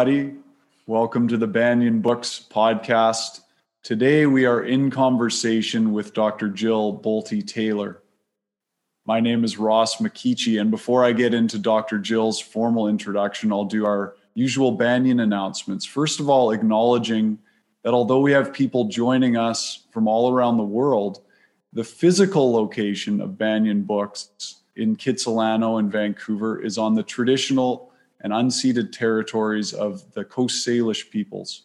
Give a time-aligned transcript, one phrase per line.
[0.00, 0.34] everybody.
[0.86, 3.40] Welcome to the Banyen Books podcast.
[3.82, 6.48] Today we are in conversation with Dr.
[6.48, 8.00] Jill Bolte Taylor.
[9.04, 11.98] My name is Ross McKeechee, and before I get into Dr.
[11.98, 15.84] Jill's formal introduction, I'll do our usual Banyen announcements.
[15.84, 17.38] First of all, acknowledging
[17.84, 21.20] that although we have people joining us from all around the world,
[21.74, 27.89] the physical location of Banyen Books in Kitsilano and Vancouver is on the traditional
[28.20, 31.62] and unceded territories of the Coast Salish peoples,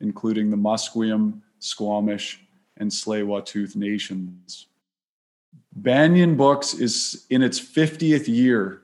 [0.00, 2.40] including the Musqueam, Squamish,
[2.76, 4.66] and Tsleil-Waututh nations.
[5.74, 8.82] Banyen Books is in its 50th year,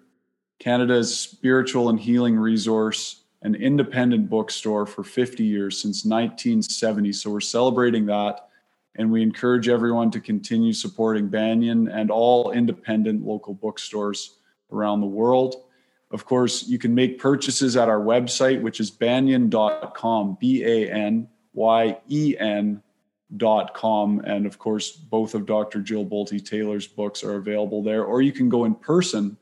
[0.58, 7.12] Canada's spiritual and healing resource, an independent bookstore for 50 years since 1970.
[7.12, 8.48] So we're celebrating that
[8.96, 14.38] and we encourage everyone to continue supporting Banyen and all independent local bookstores
[14.70, 15.63] around the world.
[16.10, 21.28] Of course, you can make purchases at our website, which is banyen.com, B A N
[21.54, 24.20] Y E N.com.
[24.20, 25.80] And of course, both of Dr.
[25.80, 29.36] Jill Bolte Taylor's books are available there, or you can go in person.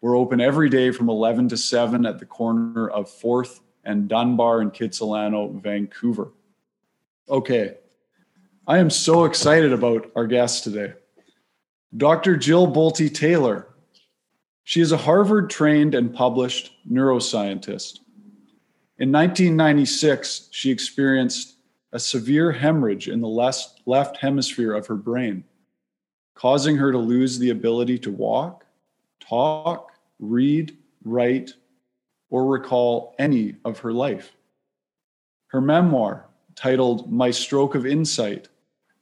[0.00, 4.60] We're open every day from 11 to 7 at the corner of 4th and Dunbar
[4.62, 6.32] in Kitsilano, Vancouver.
[7.28, 7.74] Okay,
[8.66, 10.94] I am so excited about our guest today.
[11.96, 12.36] Dr.
[12.36, 13.68] Jill Bolte Taylor.
[14.68, 18.00] She is a Harvard trained and published neuroscientist.
[18.98, 21.56] In 1996, she experienced
[21.94, 25.44] a severe hemorrhage in the left, left hemisphere of her brain,
[26.34, 28.66] causing her to lose the ability to walk,
[29.20, 31.54] talk, read, write,
[32.28, 34.36] or recall any of her life.
[35.46, 38.48] Her memoir, titled My Stroke of Insight,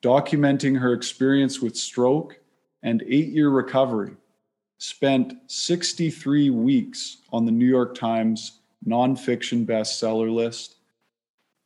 [0.01, 2.39] documenting her experience with stroke
[2.85, 4.15] and eight year recovery,
[4.79, 10.77] spent 63 weeks on the New York Times nonfiction bestseller list,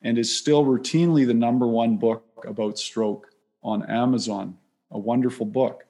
[0.02, 3.28] and is still routinely the number one book about stroke
[3.62, 4.56] on Amazon.
[4.92, 5.84] A wonderful book.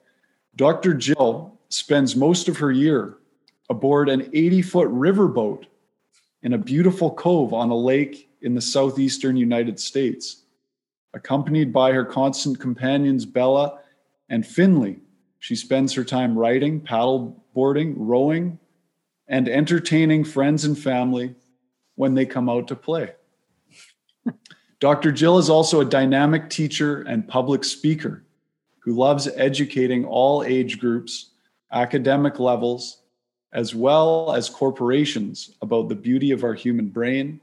[0.55, 0.93] Dr.
[0.93, 3.17] Jill spends most of her year
[3.69, 5.65] aboard an 80 foot riverboat
[6.43, 10.41] in a beautiful cove on a lake in the southeastern United States
[11.13, 13.79] Accompanied by her constant companions Bella
[14.29, 14.99] and Finley,
[15.41, 18.59] she spends her time writing, paddle boarding, rowing,
[19.27, 21.33] and entertaining friends and family
[21.95, 23.11] when they come out to play.
[24.79, 25.11] Dr.
[25.11, 28.23] Jill is also a dynamic teacher and public speaker
[28.83, 31.31] who loves educating all age groups,
[31.71, 33.01] academic levels,
[33.51, 37.41] as well as corporations about the beauty of our human brain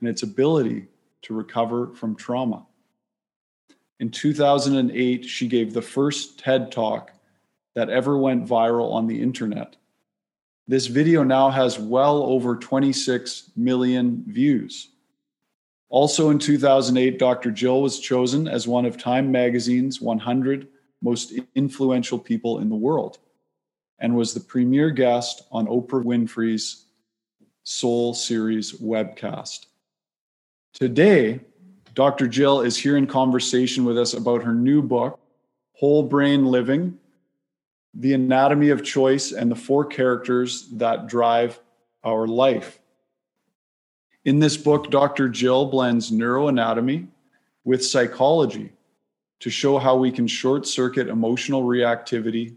[0.00, 0.86] and its ability
[1.22, 2.66] to recover from trauma.
[4.00, 7.12] In 2008, she gave the first TED Talk
[7.74, 9.76] that ever went viral on the internet.
[10.68, 14.90] This video now has well over 26 million views.
[15.88, 17.50] Also in 2008, Dr.
[17.50, 20.68] Jill was chosen as one of Time Magazine's 100
[21.02, 23.18] most influential people in the world
[23.98, 26.86] and was the premier guest on Oprah Winfrey's
[27.64, 29.66] Soul Series webcast.
[30.72, 31.40] Today,
[31.94, 32.26] Dr.
[32.26, 35.20] Jill is here in conversation with us about her new book,
[35.74, 36.98] Whole Brain Living
[37.94, 41.60] The Anatomy of Choice and the Four Characters That Drive
[42.04, 42.78] Our Life.
[44.24, 45.28] In this book, Dr.
[45.28, 47.08] Jill blends neuroanatomy
[47.64, 48.72] with psychology
[49.40, 52.56] to show how we can short circuit emotional reactivity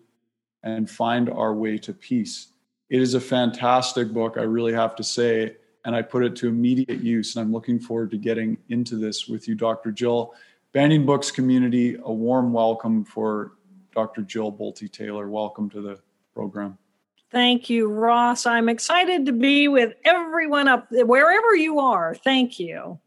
[0.64, 2.48] and find our way to peace.
[2.90, 6.48] It is a fantastic book, I really have to say and I put it to
[6.48, 7.36] immediate use.
[7.36, 9.92] And I'm looking forward to getting into this with you, Dr.
[9.92, 10.34] Jill.
[10.74, 13.54] Banyen Books community, a warm welcome for
[13.96, 14.22] Dr.
[14.22, 15.30] Jill Bolte Taylor.
[15.30, 16.00] Welcome to the
[16.34, 16.78] program.
[17.32, 18.46] Thank you, Ross.
[18.46, 22.14] I'm excited to be with everyone up wherever you are.
[22.14, 23.00] Thank you.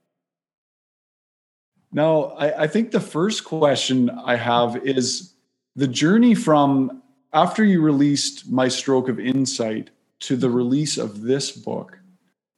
[1.92, 5.34] Now, I, I think the first question I have is
[5.76, 7.02] the journey from
[7.32, 9.90] after you released My Stroke of Insight
[10.20, 11.97] to the release of this book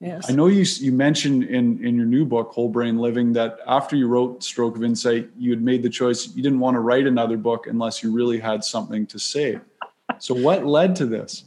[0.01, 0.31] Yes.
[0.31, 3.97] I know you you mentioned in in your new book Whole Brain Living that after
[3.97, 7.07] you wrote Stroke of Insight you had made the choice you didn't want to write
[7.07, 9.61] another book unless you really had something to say.
[10.19, 11.45] So what led to this?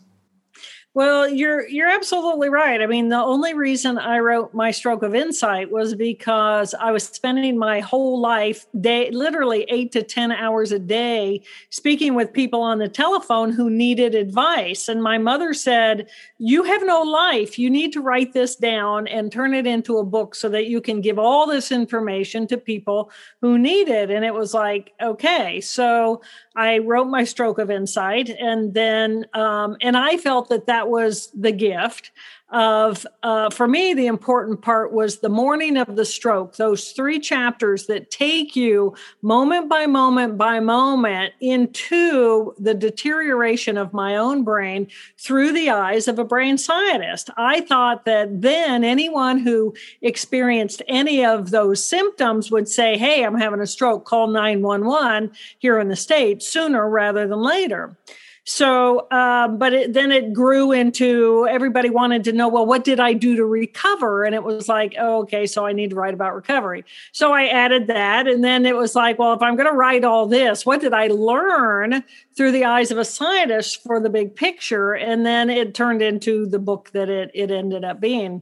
[0.95, 2.79] Well, you're you're absolutely right.
[2.79, 7.03] I mean, the only reason I wrote my stroke of insight was because I was
[7.05, 11.41] spending my whole life day literally 8 to 10 hours a day
[11.71, 16.07] speaking with people on the telephone who needed advice and my mother said,
[16.37, 17.57] "You have no life.
[17.57, 20.79] You need to write this down and turn it into a book so that you
[20.79, 23.09] can give all this information to people
[23.41, 26.21] who need it." And it was like, "Okay." So
[26.55, 31.29] I wrote my stroke of insight and then um, and I felt that that was
[31.33, 32.11] the gift
[32.53, 37.19] of uh, for me the important part was the morning of the stroke those three
[37.19, 38.93] chapters that take you
[39.23, 44.87] moment by moment by moment into the deterioration of my own brain
[45.17, 47.31] through the eyes of a brain scientist.
[47.37, 53.39] I thought that then anyone who experienced any of those symptoms would say hey i'm
[53.39, 54.05] having a stroke.
[54.05, 57.97] Call 911 here in the states sooner rather than later
[58.45, 62.99] so, uh, but it, then it grew into everybody wanted to know, well, what did
[62.99, 64.25] I do to recover?
[64.25, 66.83] And it was like, oh, okay, so I need to write about recovery.
[67.13, 68.27] So I added that.
[68.27, 70.93] And then it was like, well, if I'm going to write all this, what did
[70.93, 72.03] I learn
[72.35, 74.91] through the eyes of a scientist for the big picture?
[74.93, 78.41] And then it turned into the book that it, it ended up being.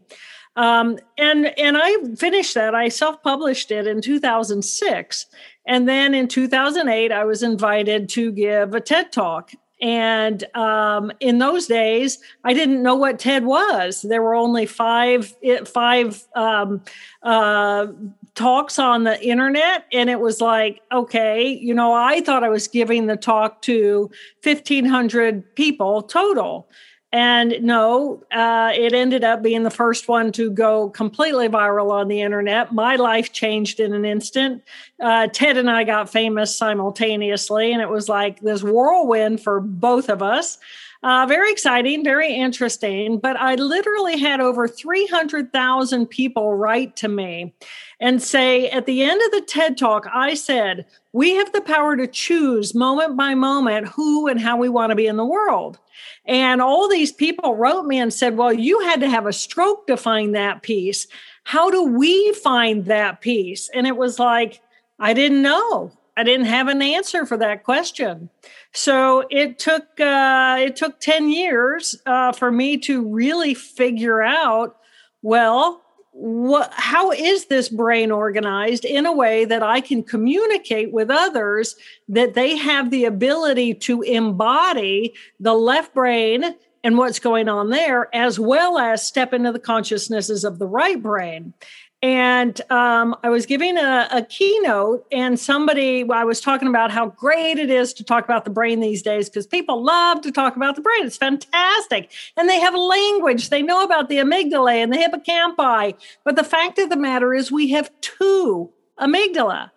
[0.56, 2.76] Um, and and I finished that.
[2.76, 5.26] I self published it in 2006,
[5.66, 11.40] and then in 2008, I was invited to give a TED talk and um, in
[11.40, 14.04] those days, I didn't know what TED was.
[14.04, 15.36] There were only five
[15.66, 16.82] five um,
[17.24, 17.88] uh,
[18.36, 22.68] talks on the internet, and it was like, okay, you know, I thought I was
[22.68, 24.12] giving the talk to
[24.42, 26.70] fifteen hundred people total.
[27.14, 32.08] And no, uh, it ended up being the first one to go completely viral on
[32.08, 32.74] the internet.
[32.74, 34.64] My life changed in an instant.
[35.00, 40.10] Uh, Ted and I got famous simultaneously, and it was like this whirlwind for both
[40.10, 40.58] of us.
[41.04, 43.18] Uh, very exciting, very interesting.
[43.18, 47.54] But I literally had over 300,000 people write to me
[48.00, 51.98] and say, at the end of the TED Talk, I said, we have the power
[51.98, 55.80] to choose moment by moment who and how we want to be in the world.
[56.26, 59.88] And all these people wrote me and said, Well, you had to have a stroke
[59.88, 61.08] to find that peace.
[61.44, 63.70] How do we find that peace?
[63.74, 64.62] And it was like,
[65.00, 65.92] I didn't know.
[66.16, 68.30] I didn't have an answer for that question.
[68.74, 74.78] So it took uh, it took ten years uh, for me to really figure out.
[75.24, 75.81] Well,
[76.14, 81.76] what how is this brain organized in a way that I can communicate with others
[82.10, 88.14] that they have the ability to embody the left brain and what's going on there
[88.14, 91.54] as well as step into the consciousnesses of the right brain
[92.04, 97.10] and um, I was giving a, a, keynote, and somebody, I was talking about how
[97.10, 100.56] great it is to talk about the brain these days because people love to talk
[100.56, 101.06] about the brain.
[101.06, 102.12] It's fantastic.
[102.36, 105.96] And they have language, they know about the amygdala and the hippocampi.
[106.24, 109.70] But the fact of the matter is, we have two amygdala.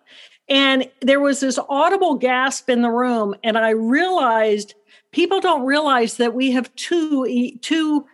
[0.49, 4.73] And there was this audible gasp in the room, and I realized
[5.11, 8.05] people don't realize that we have two, two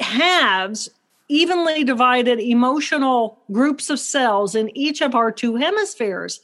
[0.00, 0.88] halves
[1.28, 6.40] evenly divided emotional groups of cells in each of our two hemispheres.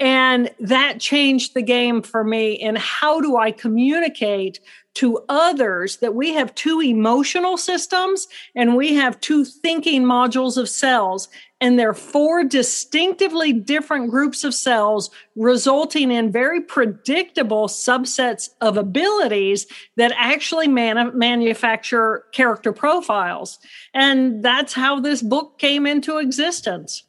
[0.00, 4.58] And that changed the game for me in how do I communicate
[4.94, 10.68] to others that we have two emotional systems and we have two thinking modules of
[10.68, 11.28] cells
[11.64, 19.66] and they're four distinctively different groups of cells resulting in very predictable subsets of abilities
[19.96, 23.58] that actually man- manufacture character profiles.
[23.94, 27.04] And that's how this book came into existence.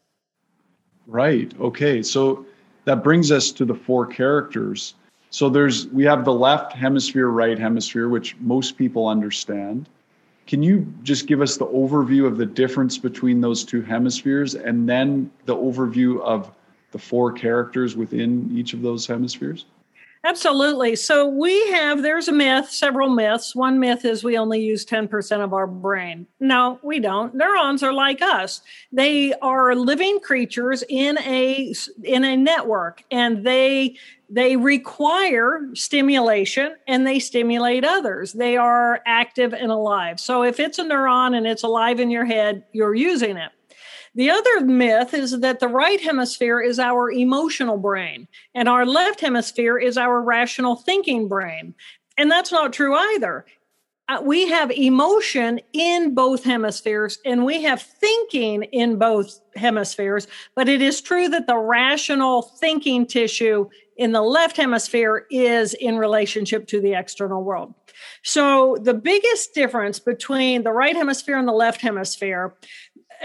[1.06, 1.54] Right.
[1.60, 2.02] Okay.
[2.02, 2.46] So
[2.86, 4.94] that brings us to the four characters.
[5.32, 9.90] So there's we have the left hemisphere right hemisphere which most people understand
[10.48, 14.88] can you just give us the overview of the difference between those two hemispheres and
[14.88, 16.52] then the overview of
[16.92, 19.66] the four characters within each of those hemispheres?
[20.26, 20.96] Absolutely.
[20.96, 23.56] So we have, there's a myth, several myths.
[23.56, 26.26] One myth is we only use 10% of our brain.
[26.40, 27.36] No, we don't.
[27.36, 28.62] Neurons are like us.
[28.92, 37.06] They are living creatures in a in a network and they they require stimulation and
[37.06, 38.34] they stimulate others.
[38.34, 40.20] They are active and alive.
[40.20, 43.52] So if it's a neuron and it's alive in your head, you're using it.
[44.16, 49.20] The other myth is that the right hemisphere is our emotional brain and our left
[49.20, 51.76] hemisphere is our rational thinking brain.
[52.18, 53.46] And that's not true either.
[54.08, 60.70] Uh, we have emotion in both hemispheres and we have thinking in both hemispheres, but
[60.70, 63.68] it is true that the rational thinking tissue
[63.98, 67.74] in the left hemisphere is in relationship to the external world.
[68.24, 72.54] So, the biggest difference between the right hemisphere and the left hemisphere,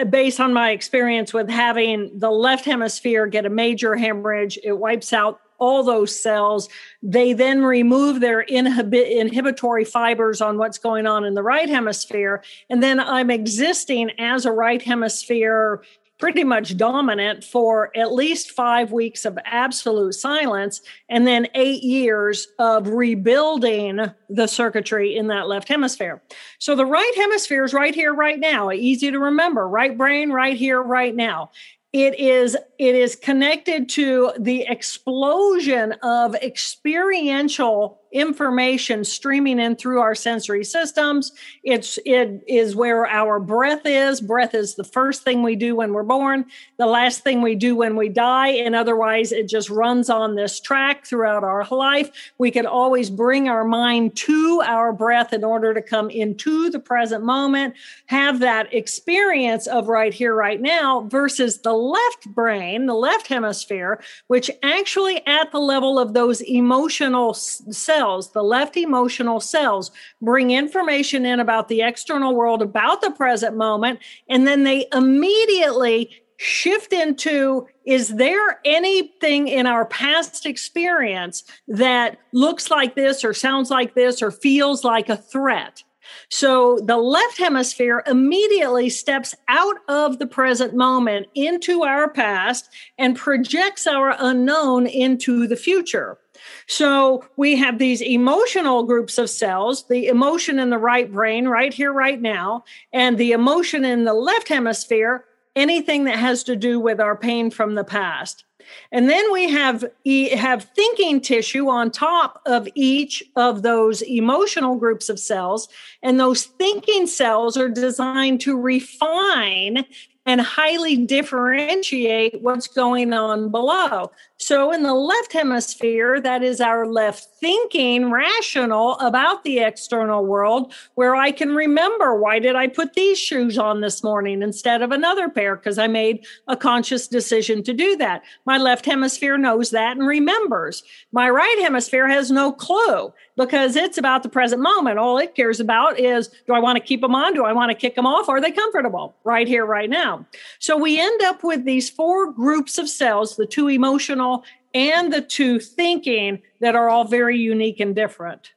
[0.01, 4.73] Uh, based on my experience with having the left hemisphere get a major hemorrhage, it
[4.73, 6.69] wipes out all those cells.
[7.03, 12.43] They then remove their inhibi- inhibitory fibers on what's going on in the right hemisphere.
[12.71, 15.83] And then I'm existing as a right hemisphere
[16.21, 22.47] pretty much dominant for at least five weeks of absolute silence and then eight years
[22.59, 23.99] of rebuilding
[24.29, 26.23] the circuitry in that left hemisphere.
[26.59, 28.71] So the right hemisphere is right here, right now.
[28.71, 29.67] Easy to remember.
[29.67, 31.51] Right brain, right here, right now
[31.93, 40.15] it is it is connected to the explosion of experiential information streaming in through our
[40.15, 41.33] sensory systems.
[41.63, 44.21] It's it is where our breath is.
[44.21, 46.47] Breath is the first thing we do when we're born
[46.79, 48.49] the last thing we do when we die.
[48.49, 52.33] And otherwise it just runs on this track throughout our life.
[52.39, 56.81] We can always bring our mind to our breath in order to come into the
[56.81, 57.75] present moment
[58.07, 64.03] have that experience of right here right now versus the left brain the left hemisphere
[64.27, 69.91] which actually at the level of those emotional cells cells, the left emotional cells,
[70.23, 76.11] bring information in about the external world, about the present moment, and then they immediately
[76.39, 83.71] shift into is there anything in our past experience that looks like this or sounds
[83.71, 85.83] like this or feels like a threat?
[86.31, 93.15] So the left hemisphere immediately steps out of the present moment into our past and
[93.15, 96.19] projects our unknown into the future.
[96.67, 101.73] So we have these emotional groups of cells, the emotion in the right brain, right
[101.73, 105.25] here, right now, and the emotion in the left hemisphere,
[105.57, 108.45] anything that has to do with our pain from the past.
[108.93, 115.09] And then we have have thinking tissue on top of each of those emotional groups
[115.09, 115.69] of cells
[116.03, 119.85] and those thinking cells are designed to refine
[120.31, 124.13] and highly differentiate what's going on below.
[124.37, 130.73] So, in the left hemisphere, that is our left thinking, rational about the external world,
[130.95, 134.93] where I can remember why did I put these shoes on this morning instead of
[134.93, 135.57] another pair?
[135.57, 138.23] Because I made a conscious decision to do that.
[138.47, 140.85] My left hemisphere knows that and remembers.
[141.11, 144.99] My right hemisphere has no clue because it's about the present moment.
[144.99, 147.33] All it cares about is do I want to keep them on?
[147.33, 148.29] Do I want to kick them off?
[148.29, 150.27] Are they comfortable right here, right now?
[150.59, 154.45] So we end up with these four groups of cells the two emotional
[154.75, 158.53] and the two thinking that are all very unique and different.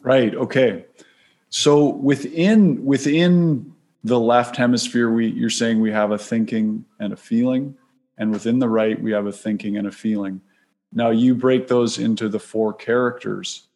[0.00, 0.32] Right.
[0.36, 0.84] Okay.
[1.48, 3.74] So within within
[4.04, 7.74] the left hemisphere, we you're saying we have a thinking and a feeling,
[8.16, 10.40] and within the right, we have a thinking and a feeling.
[10.96, 13.68] Now you break those into the four characters.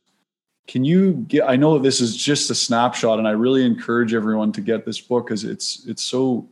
[0.67, 4.53] Can you get I know this is just a snapshot and I really encourage everyone
[4.53, 6.49] to get this book because it's it's so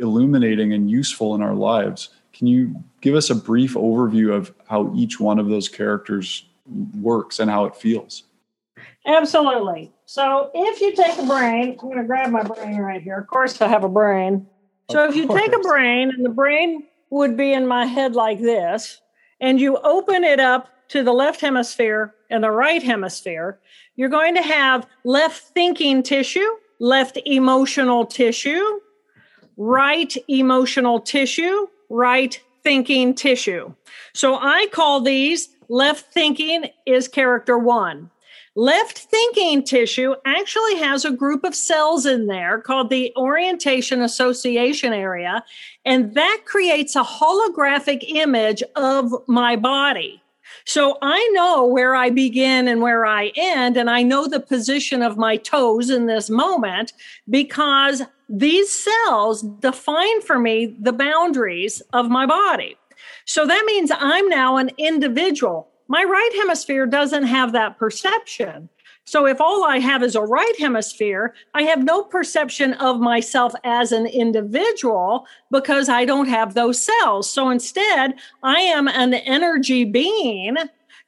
[0.00, 2.08] illuminating and useful in our lives.
[2.32, 6.44] Can you give us a brief overview of how each one of those characters
[7.00, 8.24] works and how it feels?
[9.06, 9.92] Absolutely.
[10.06, 13.18] So if you take a brain, I'm going to grab my brain right here.
[13.18, 14.46] Of course, I have a brain.
[14.90, 18.40] So if you take a brain, and the brain would be in my head like
[18.40, 19.00] this,
[19.40, 23.58] and you open it up to the left hemisphere and the right hemisphere,
[23.96, 28.80] you're going to have left thinking tissue, left emotional tissue,
[29.56, 33.74] right emotional tissue, right thinking tissue.
[34.14, 38.10] So I call these left thinking is character one.
[38.58, 44.92] Left thinking tissue actually has a group of cells in there called the orientation association
[44.92, 45.44] area,
[45.84, 50.20] and that creates a holographic image of my body.
[50.64, 55.02] So I know where I begin and where I end, and I know the position
[55.02, 56.94] of my toes in this moment
[57.30, 62.76] because these cells define for me the boundaries of my body.
[63.24, 68.68] So that means I'm now an individual my right hemisphere doesn't have that perception.
[69.04, 73.54] So if all I have is a right hemisphere, I have no perception of myself
[73.64, 77.30] as an individual because I don't have those cells.
[77.30, 80.56] So instead, I am an energy being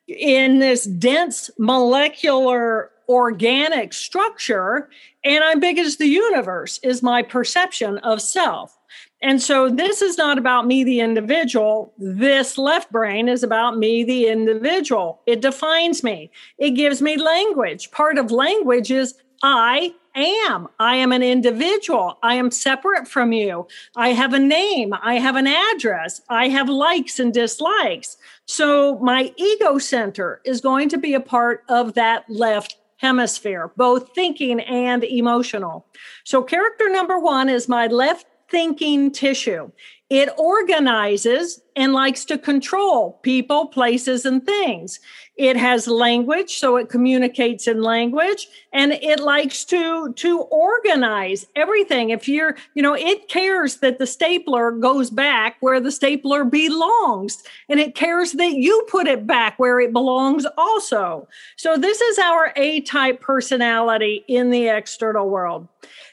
[0.09, 4.89] in this dense molecular organic structure
[5.25, 8.79] and I'm big as the universe is my perception of self.
[9.23, 11.93] And so this is not about me, the individual.
[11.99, 15.21] This left brain is about me, the individual.
[15.27, 17.91] It defines me, it gives me language.
[17.91, 20.69] Part of language is I am.
[20.79, 22.19] I am an individual.
[22.23, 23.69] I am separate from you.
[23.97, 24.93] I have a name.
[25.03, 26.21] I have an address.
[26.29, 28.17] I have likes and dislikes.
[28.47, 34.15] So my ego center is going to be a part of that left hemisphere, both
[34.15, 35.87] thinking and emotional.
[36.25, 39.71] So character number one is my left thinking tissue.
[40.11, 44.99] It organizes and likes to control people, places, and things.
[45.37, 52.11] It has language, so it communicates in language, and it likes to to organize everything.
[52.11, 57.43] If you're, you know, it cares that the stapler goes back where the stapler belongs,
[57.69, 61.29] and it cares that you put it back where it belongs also.
[61.57, 65.69] So this is our A-type personality in the external world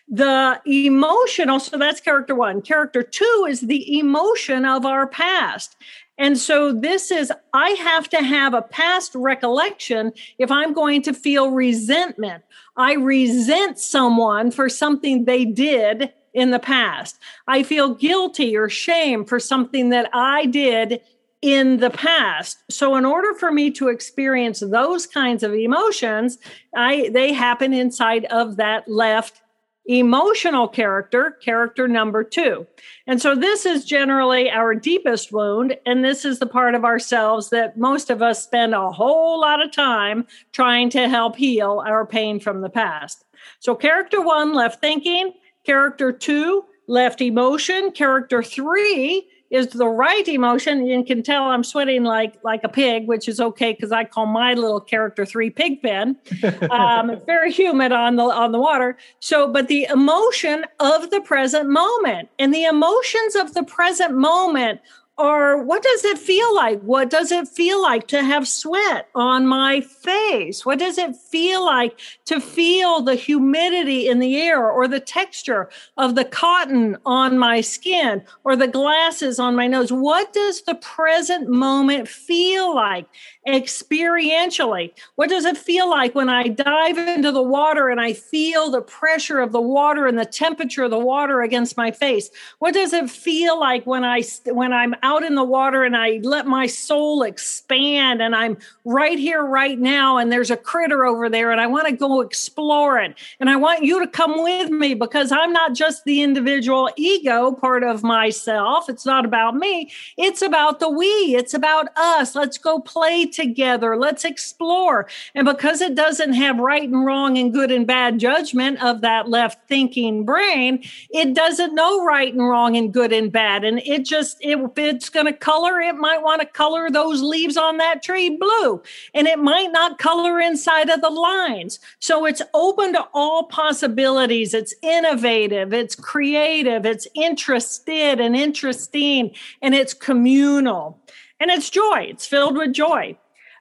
[0.08, 2.62] the emotional so that's character one.
[2.62, 5.76] Character two is the emotion of our past.
[6.18, 11.14] And so this is i have to have a past recollection if i'm going to
[11.14, 12.44] feel resentment.
[12.78, 17.18] I resent someone for something they did in the past.
[17.48, 21.02] I feel guilty or shame for something that i did
[21.44, 22.64] in the past.
[22.72, 26.38] So in order for me to experience those kinds of emotions
[26.76, 29.42] i they happen inside of that left
[29.88, 32.68] emotional character, character number two.
[33.08, 35.78] And so this is generally our deepest wound.
[35.86, 39.64] And this is the part of ourselves that most of us spend a whole lot
[39.64, 43.24] of time trying to help heal our pain from the past.
[43.60, 45.34] So character one, left thinking,
[45.66, 50.86] character two, left emotion, character three, is the right emotion.
[50.86, 54.26] You can tell I'm sweating like like a pig, which is okay because I call
[54.26, 56.18] my little character three Pigpen.
[56.70, 58.98] Um, it's very humid on the on the water.
[59.20, 64.82] So, but the emotion of the present moment and the emotions of the present moment
[65.18, 66.80] or what does it feel like?
[66.82, 70.64] What does it feel like to have sweat on my face?
[70.64, 75.70] What does it feel like to feel the humidity in the air or the texture
[75.98, 79.92] of the cotton on my skin or the glasses on my nose?
[79.92, 83.08] What does the present moment feel like
[83.48, 84.92] experientially?
[85.16, 88.82] What does it feel like when I dive into the water and I feel the
[88.82, 92.30] pressure of the water and the temperature of the water against my face?
[92.60, 96.20] What does it feel like when I when I'm out in the water and I
[96.22, 101.30] let my soul expand and I'm right here, right now, and there's a critter over
[101.30, 103.16] there and I want to go explore it.
[103.40, 107.54] And I want you to come with me because I'm not just the individual ego
[107.54, 108.90] part of myself.
[108.90, 112.36] It's not about me, it's about the we, it's about us.
[112.36, 115.08] Let's go play together, let's explore.
[115.34, 119.30] And because it doesn't have right and wrong and good and bad judgment of that
[119.30, 123.64] left thinking brain, it doesn't know right and wrong and good and bad.
[123.64, 127.22] And it just, it, it it's going to color, it might want to color those
[127.22, 128.82] leaves on that tree blue,
[129.14, 131.80] and it might not color inside of the lines.
[132.00, 134.56] So it's open to all possibilities.
[134.56, 141.00] It's innovative, it's creative, it's interested and interesting, and it's communal.
[141.40, 143.18] And it's joy, it's filled with joy.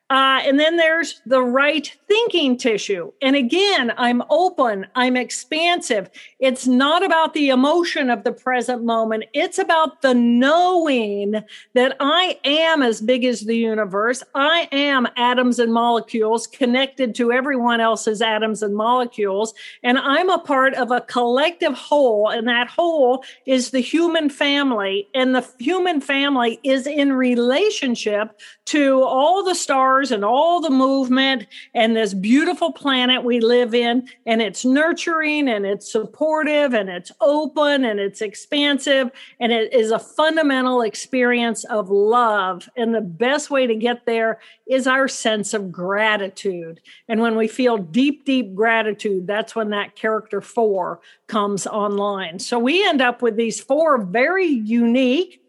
[0.09, 3.11] Uh, and then there's the right thinking tissue.
[3.21, 6.09] And again, I'm open, I'm expansive.
[6.38, 11.42] It's not about the emotion of the present moment, it's about the knowing
[11.75, 14.23] that I am as big as the universe.
[14.33, 19.55] I am atoms and molecules connected to everyone else's atoms and molecules.
[19.83, 22.29] And I'm a part of a collective whole.
[22.29, 25.09] And that whole is the human family.
[25.14, 31.46] And the human family is in relationship to all the stars and all the movement
[31.74, 34.09] and this beautiful planet we live in.
[34.26, 39.11] And it's nurturing and it's supportive and it's open and it's expansive.
[39.40, 42.68] And it is a fundamental experience of love.
[42.76, 46.80] And the best way to get there is our sense of gratitude.
[47.09, 52.38] And when we feel deep, deep gratitude, that's when that character four comes online.
[52.38, 55.42] So we end up with these four very unique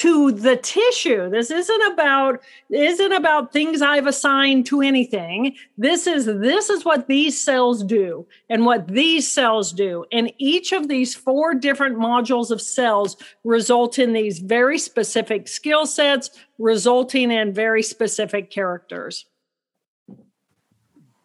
[0.00, 1.28] to the tissue.
[1.28, 5.54] This isn't about isn't about things I've assigned to anything.
[5.76, 10.06] This is this is what these cells do and what these cells do.
[10.10, 15.84] And each of these four different modules of cells result in these very specific skill
[15.84, 19.26] sets resulting in very specific characters.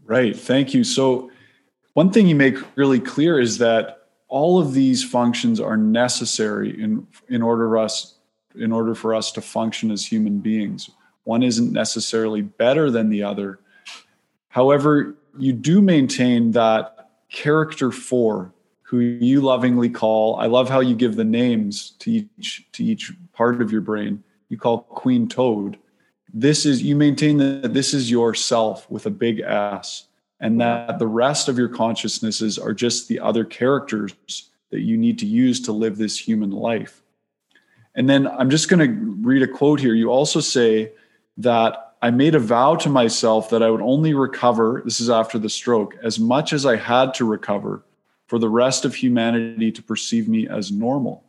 [0.03, 0.35] Right.
[0.35, 0.83] Thank you.
[0.83, 1.31] So
[1.93, 7.07] one thing you make really clear is that all of these functions are necessary in
[7.29, 8.14] in order for us
[8.57, 10.89] in order for us to function as human beings.
[11.23, 13.59] One isn't necessarily better than the other.
[14.49, 20.95] However, you do maintain that character four, who you lovingly call, I love how you
[20.95, 24.23] give the names to each to each part of your brain.
[24.49, 25.77] You call Queen Toad.
[26.33, 30.07] This is you maintain that this is yourself with a big S,
[30.39, 34.13] and that the rest of your consciousnesses are just the other characters
[34.69, 37.01] that you need to use to live this human life.
[37.95, 39.93] And then I'm just going to read a quote here.
[39.93, 40.91] You also say
[41.37, 45.39] that I made a vow to myself that I would only recover, this is after
[45.39, 47.83] the stroke, as much as I had to recover
[48.27, 51.23] for the rest of humanity to perceive me as normal.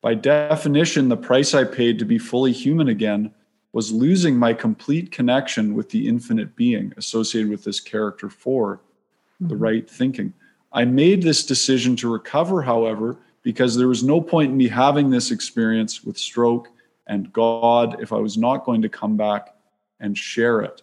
[0.00, 3.32] By definition, the price I paid to be fully human again
[3.72, 9.48] was losing my complete connection with the infinite being associated with this character 4 mm-hmm.
[9.48, 10.32] the right thinking.
[10.72, 15.10] I made this decision to recover, however, because there was no point in me having
[15.10, 16.68] this experience with stroke
[17.06, 19.54] and God if I was not going to come back
[19.98, 20.82] and share it.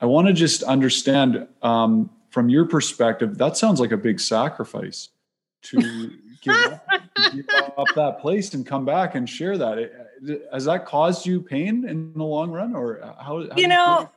[0.00, 5.10] I want to just understand um, from your perspective, that sounds like a big sacrifice
[5.62, 6.86] to give, up,
[7.32, 7.46] give
[7.78, 10.08] up that place and come back and share that.
[10.52, 13.46] Has that caused you pain in the long run, or how?
[13.48, 14.10] how you know,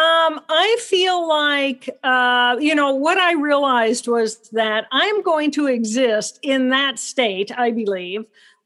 [0.00, 5.66] um, I feel like, uh, you know, what I realized was that I'm going to
[5.66, 8.24] exist in that state, I believe,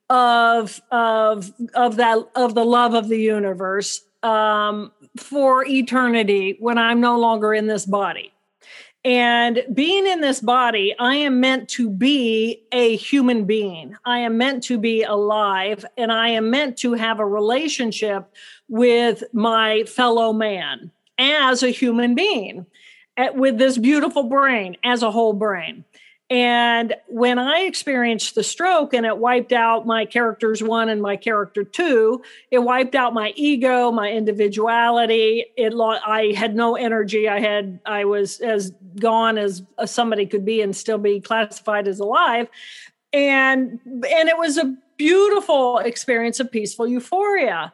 [0.09, 7.01] of of of that of the love of the universe um, for eternity when I'm
[7.01, 8.33] no longer in this body.
[9.05, 13.97] And being in this body, I am meant to be a human being.
[14.05, 18.33] I am meant to be alive, and I am meant to have a relationship
[18.69, 22.67] with my fellow man as a human being
[23.17, 25.85] at, with this beautiful brain as a whole brain.
[26.31, 31.17] And when I experienced the stroke and it wiped out my characters one and my
[31.17, 35.45] character two, it wiped out my ego, my individuality.
[35.57, 37.29] It I had no energy.
[37.29, 42.01] I had I was as gone as somebody could be and still be classified as
[42.01, 42.49] alive.
[43.13, 47.73] And and it was a beautiful experience of peaceful euphoria.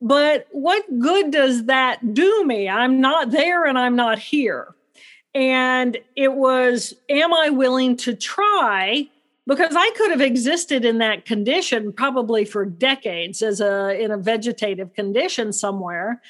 [0.00, 2.68] But what good does that do me?
[2.68, 4.74] I'm not there and I'm not here.
[5.34, 9.08] And it was, am I willing to try?
[9.46, 14.16] Because I could have existed in that condition probably for decades as a in a
[14.16, 16.20] vegetative condition somewhere.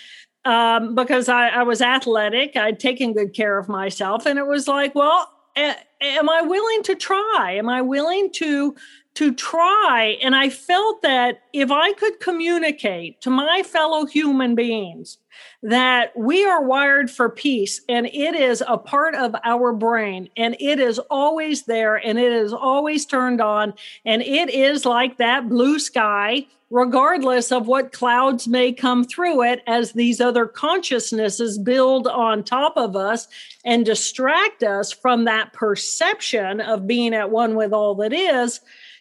[0.44, 4.66] Um, because I, I was athletic, I'd taken good care of myself, and it was
[4.66, 7.56] like, well, am I willing to try?
[7.58, 8.74] Am I willing to
[9.14, 10.18] to try.
[10.22, 15.18] And I felt that if I could communicate to my fellow human beings
[15.62, 20.56] that we are wired for peace and it is a part of our brain and
[20.58, 25.48] it is always there and it is always turned on and it is like that
[25.48, 32.06] blue sky regardless of what clouds may come through it as these other consciousnesses build
[32.06, 33.26] on top of us
[33.64, 38.60] and distract us from that perception of being at one with all that is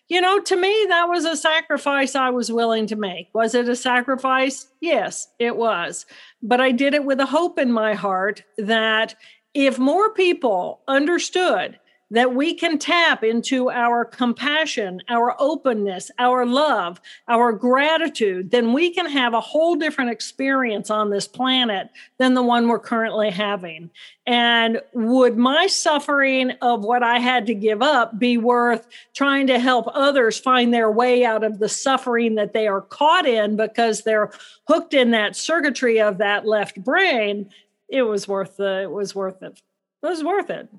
[0.10, 3.30] you know, to me, that was a sacrifice I was willing to make.
[3.34, 4.68] Was it a sacrifice?
[4.82, 6.08] Yes, it was.
[6.42, 9.14] But I did it with a hope in my heart that
[9.54, 11.80] if more people understood
[12.12, 18.92] that we can tap into our compassion, our openness, our love, our gratitude, then we
[18.92, 23.92] can have a whole different experience on this planet than the one we're currently having.
[24.26, 29.60] And would my suffering of what I had to give up be worth trying to
[29.60, 34.02] help others find their way out of the suffering that they are caught in because
[34.02, 34.32] they're
[34.68, 37.50] hooked in that circuitry of that left brain?
[37.88, 39.62] It was worth the, it was worth it.
[40.02, 40.70] It was worth it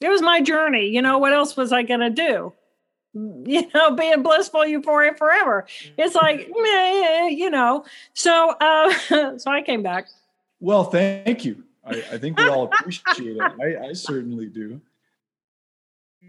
[0.00, 0.86] it was my journey.
[0.86, 2.52] You know, what else was I going to do?
[3.12, 5.66] You know, being blissful euphoria forever.
[5.98, 7.84] It's like, meh, you know.
[8.14, 8.92] So, uh,
[9.36, 10.06] so I came back.
[10.60, 11.64] Well, thank you.
[11.84, 13.42] I, I think we all appreciate it.
[13.42, 14.80] I, I certainly do.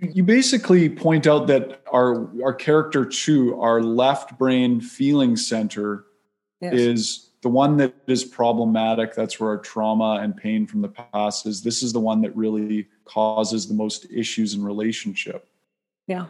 [0.02, 6.06] You basically point out that our our character two, our left brain feeling center,
[6.62, 6.74] yes.
[6.74, 9.14] is the one that is problematic.
[9.14, 11.62] That's where our trauma and pain from the past is.
[11.62, 15.48] This is the one that really causes the most issues in relationship.
[16.08, 16.28] Yeah.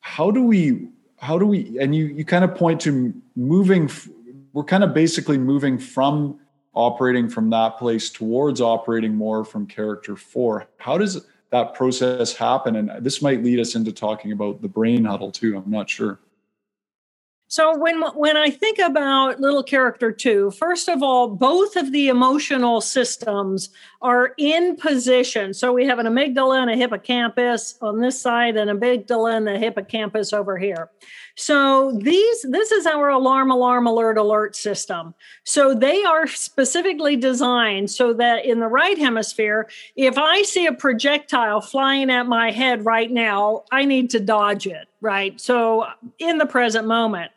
[0.00, 3.90] How do we how do we and you you kind of point to moving
[4.52, 6.38] we're kind of basically moving from
[6.74, 12.74] operating from that place towards operating more from character 4 how does that process happen?
[12.76, 16.18] And this might lead us into talking about the brain huddle too i'm not sure
[17.48, 22.08] so when when I think about little character 2, first of all, both of the
[22.08, 23.68] emotional systems
[24.00, 25.52] are in position.
[25.54, 29.58] So we have an amygdala and a hippocampus on this side and amygdala and the
[29.58, 30.90] hippocampus over here.
[31.36, 35.14] So these this is our alarm alarm alert alert system.
[35.42, 40.72] So they are specifically designed so that in the right hemisphere if I see a
[40.72, 45.40] projectile flying at my head right now, I need to dodge it, right?
[45.40, 45.86] So
[46.18, 47.32] in the present moment.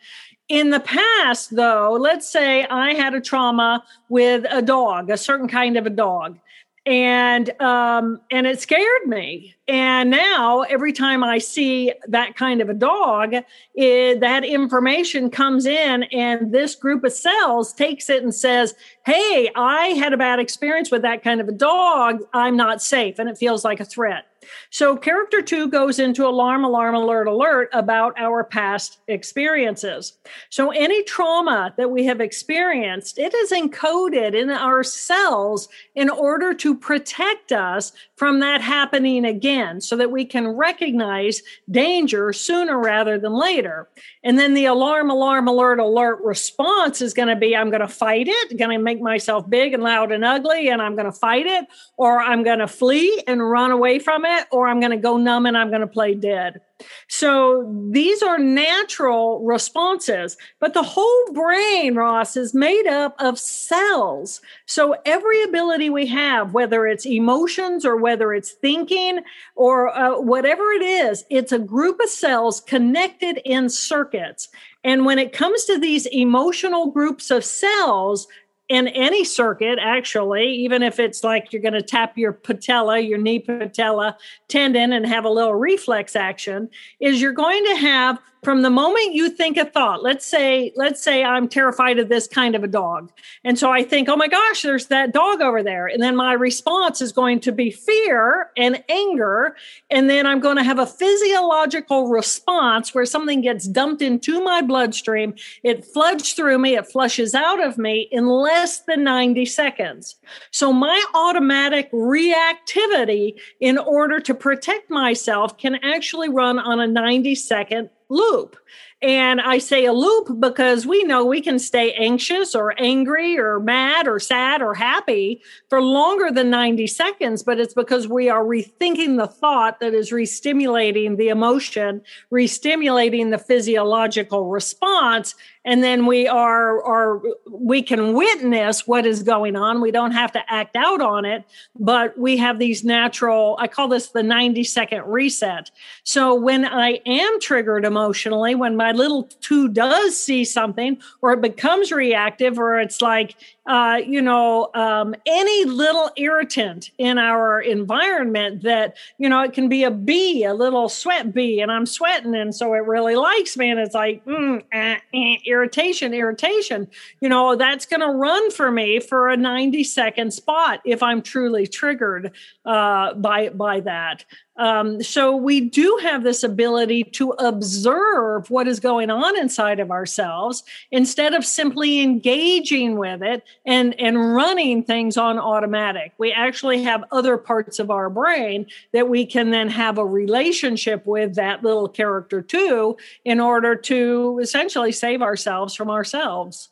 [0.49, 5.49] In the past, though, let's say I had a trauma with a dog, a certain
[5.49, 6.39] kind of a dog
[6.87, 9.53] and um, and it scared me.
[9.67, 13.33] And now every time I see that kind of a dog,
[13.75, 18.73] it, that information comes in, and this group of cells takes it and says,
[19.05, 22.23] "Hey, I had a bad experience with that kind of a dog.
[22.33, 24.25] I'm not safe," and it feels like a threat.
[24.69, 30.17] So, character two goes into alarm, alarm, alert, alert about our past experiences.
[30.49, 36.53] So, any trauma that we have experienced, it is encoded in our cells in order
[36.53, 43.19] to protect us from that happening again so that we can recognize danger sooner rather
[43.19, 43.87] than later.
[44.23, 47.87] And then the alarm, alarm, alert, alert response is going to be I'm going to
[47.87, 51.11] fight it, going to make myself big and loud and ugly, and I'm going to
[51.11, 54.91] fight it, or I'm going to flee and run away from it, or I'm going
[54.91, 56.61] to go numb and I'm going to play dead.
[57.07, 64.41] So these are natural responses, but the whole brain, Ross, is made up of cells.
[64.65, 69.21] So every ability we have, whether it's emotions or whether it's thinking
[69.55, 74.49] or uh, whatever it is, it's a group of cells connected in circuits.
[74.83, 78.27] And when it comes to these emotional groups of cells,
[78.69, 83.17] in any circuit, actually, even if it's like you're going to tap your patella, your
[83.17, 88.61] knee patella tendon and have a little reflex action, is you're going to have from
[88.61, 92.55] the moment you think a thought let's say let's say i'm terrified of this kind
[92.55, 93.11] of a dog.
[93.43, 95.87] And so i think oh my gosh there's that dog over there.
[95.87, 99.55] And then my response is going to be fear and anger.
[99.89, 104.61] And then i'm going to have a physiological response where something gets dumped into my
[104.61, 105.35] bloodstream.
[105.63, 106.75] It floods through me.
[106.75, 110.15] It flushes out of me in less than 90 seconds.
[110.51, 117.35] So my automatic reactivity in order to protect myself can actually run on a 90
[117.35, 118.57] second loop.
[119.01, 123.59] And I say a loop because we know we can stay anxious or angry or
[123.59, 128.43] mad or sad or happy for longer than 90 seconds, but it's because we are
[128.43, 132.01] rethinking the thought that is restimulating the emotion,
[132.33, 139.55] restimulating the physiological response, and then we are are we can witness what is going
[139.55, 139.81] on.
[139.81, 141.43] We don't have to act out on it
[141.79, 145.71] but we have these natural i call this the 90 second reset.
[146.03, 151.41] So when i am triggered emotionally when my little two does see something or it
[151.41, 153.35] becomes reactive or it's like
[153.67, 159.67] uh, you know, um, any little irritant in our environment that, you know, it can
[159.67, 163.57] be a bee, a little sweat bee, and I'm sweating, and so it really likes
[163.57, 166.87] me, and it's like mm, eh, eh, irritation, irritation.
[167.19, 171.21] You know, that's going to run for me for a 90 second spot if I'm
[171.21, 172.31] truly triggered
[172.65, 174.23] uh, by by that.
[174.57, 179.91] Um, so we do have this ability to observe what is going on inside of
[179.91, 186.13] ourselves instead of simply engaging with it and, and running things on automatic.
[186.17, 191.05] We actually have other parts of our brain that we can then have a relationship
[191.05, 196.69] with that little character two in order to essentially save ourselves from ourselves.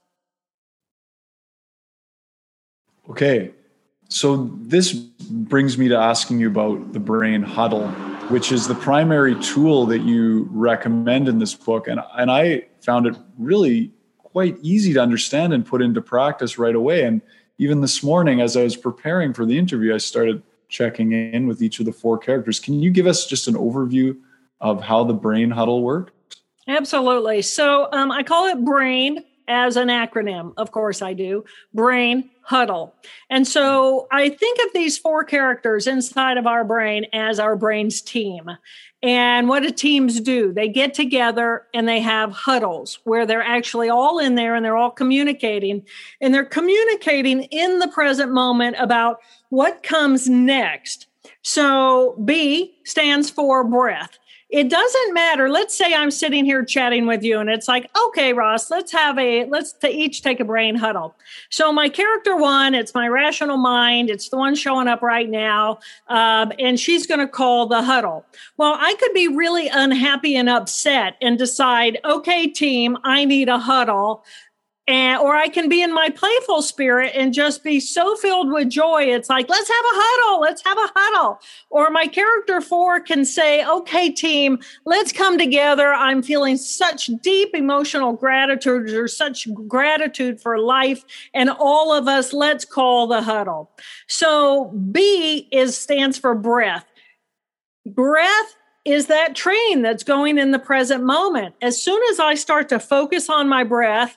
[3.10, 3.52] Okay,
[4.10, 7.88] so this brings me to asking you about the brain huddle,
[8.30, 11.88] which is the primary tool that you recommend in this book.
[11.88, 16.76] And, and I found it really quite easy to understand and put into practice right
[16.76, 17.04] away.
[17.04, 17.22] And
[17.58, 21.62] even this morning, as I was preparing for the interview, I started checking in with
[21.62, 22.60] each of the four characters.
[22.60, 24.18] Can you give us just an overview
[24.60, 26.12] of how the brain huddle works?
[26.68, 27.42] Absolutely.
[27.42, 30.54] So um, I call it BRAIN as an acronym.
[30.58, 31.46] Of course, I do.
[31.74, 32.94] Brain huddle.
[33.30, 38.02] And so I think of these four characters inside of our brain as our brain's
[38.02, 38.52] team.
[39.02, 40.52] And what do teams do?
[40.52, 44.78] They get together and they have huddles where they're actually all in there and they're
[44.78, 45.86] all communicating.
[46.22, 51.08] And they're communicating in the present moment about what comes next.
[51.42, 54.18] So B stands for breath
[54.50, 55.50] it doesn't matter.
[55.50, 59.18] Let's say I'm sitting here chatting with you, and it's like, okay, Ross, let's have
[59.18, 61.16] a let's to each take a brain huddle.
[61.50, 64.10] So my character one, it's my rational mind.
[64.10, 65.80] It's the one showing up right now,
[66.10, 68.26] um, and she's going to call the huddle.
[68.58, 73.58] Well, I could be really unhappy and upset and decide, okay, team, I need a
[73.58, 74.24] huddle
[74.88, 78.70] and or I can be in my playful spirit and just be so filled with
[78.70, 79.04] joy.
[79.04, 81.40] It's like, let's have a huddle, let's have a huddle.
[81.72, 85.92] Or my character four can say, okay, team, let's come together.
[85.92, 91.04] I'm feeling such deep emotional gratitude or such gratitude for life.
[91.34, 93.72] And all of us, let's call the huddle.
[94.08, 96.86] So B is stands for breath.
[97.88, 101.56] Breath is that train that's going in the present moment.
[101.60, 104.16] As soon as I start to focus on my breath,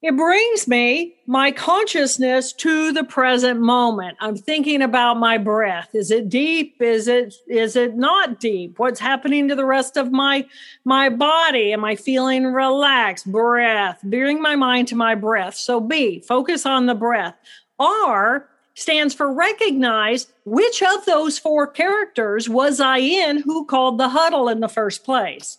[0.00, 4.16] it brings me my consciousness to the present moment.
[4.20, 5.90] I'm thinking about my breath.
[5.92, 6.80] Is it deep?
[6.80, 8.78] Is it is it not deep?
[8.78, 10.46] What's happening to the rest of my
[10.84, 11.72] my body?
[11.72, 13.30] Am i feeling relaxed?
[13.30, 14.00] Breath.
[14.04, 15.56] Bring my mind to my breath.
[15.56, 17.34] So b focus on the breath.
[17.80, 24.10] R stands for recognize which of those four characters was I in who called the
[24.10, 25.58] huddle in the first place.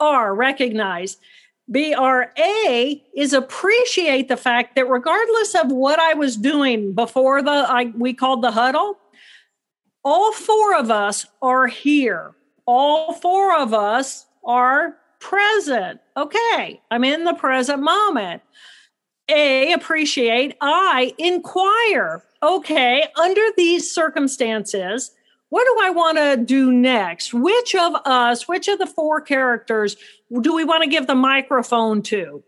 [0.00, 1.18] R, recognize.
[1.70, 7.92] BRA is appreciate the fact that regardless of what I was doing before the I,
[7.96, 8.98] we called the huddle,
[10.04, 12.34] all four of us are here.
[12.66, 16.00] All four of us are present.
[16.16, 18.42] Okay, I'm in the present moment.
[19.28, 20.56] A, appreciate.
[20.60, 22.24] I, inquire.
[22.42, 25.12] Okay, under these circumstances,
[25.50, 27.34] what do I want to do next?
[27.34, 29.96] Which of us, which of the four characters
[30.40, 32.42] do we want to give the microphone to?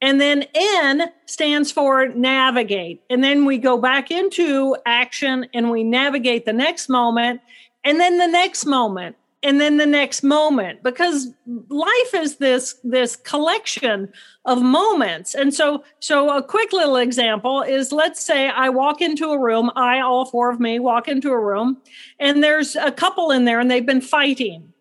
[0.00, 3.02] And then N stands for navigate.
[3.10, 7.40] And then we go back into action and we navigate the next moment
[7.84, 11.32] and then the next moment and then the next moment because
[11.68, 14.12] life is this this collection
[14.44, 15.34] of moments.
[15.34, 19.70] And so so a quick little example is let's say i walk into a room
[19.76, 21.78] i all four of me walk into a room
[22.18, 24.72] and there's a couple in there and they've been fighting.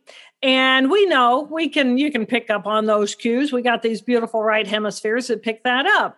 [0.43, 3.51] And we know we can you can pick up on those cues.
[3.51, 6.17] We got these beautiful right hemispheres that pick that up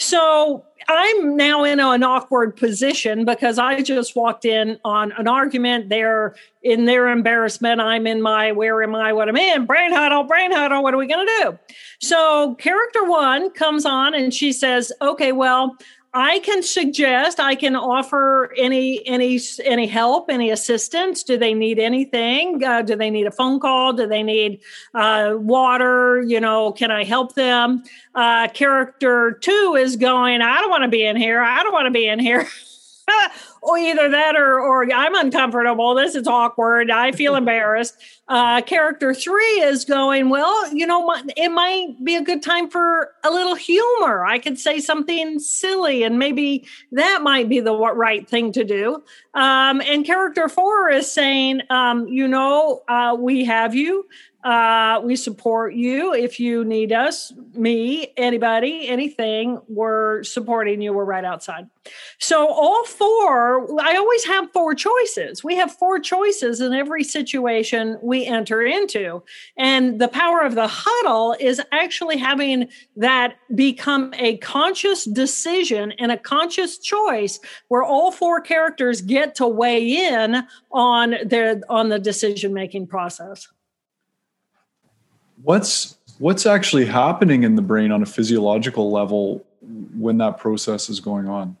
[0.00, 5.90] so I'm now in an awkward position because I just walked in on an argument.
[5.90, 7.82] They're in their embarrassment.
[7.82, 9.12] I'm in my where am I?
[9.12, 9.66] What am I in?
[9.66, 10.82] Brain huddle, brain huddle.
[10.82, 11.58] What are we going to do?
[12.00, 15.76] So character one comes on and she says, okay, well,
[16.12, 21.22] I can suggest, I can offer any any any help, any assistance.
[21.22, 22.64] Do they need anything?
[22.64, 23.92] Uh, do they need a phone call?
[23.92, 24.60] Do they need
[24.92, 26.22] uh, water?
[26.22, 27.84] You know, can I help them?
[28.14, 30.42] Uh, character two is going.
[30.42, 31.42] I don't want to be in here.
[31.42, 32.46] I don't want to be in here.
[33.62, 35.94] or either that or or I'm uncomfortable.
[35.94, 36.90] This is awkward.
[36.90, 37.96] I feel embarrassed.
[38.28, 40.72] Uh, character three is going well.
[40.72, 44.24] You know, it might be a good time for a little humor.
[44.24, 49.02] I could say something silly, and maybe that might be the right thing to do.
[49.34, 54.06] Um, and character four is saying, um, you know, uh, we have you.
[54.42, 59.60] Uh, we support you if you need us, me, anybody, anything.
[59.68, 60.94] We're supporting you.
[60.94, 61.68] We're right outside.
[62.18, 65.44] So, all four, I always have four choices.
[65.44, 69.22] We have four choices in every situation we enter into.
[69.58, 76.10] And the power of the huddle is actually having that become a conscious decision and
[76.10, 81.98] a conscious choice where all four characters get to weigh in on their on the
[81.98, 83.48] decision making process
[85.42, 89.44] what's what's actually happening in the brain on a physiological level
[89.96, 91.56] when that process is going on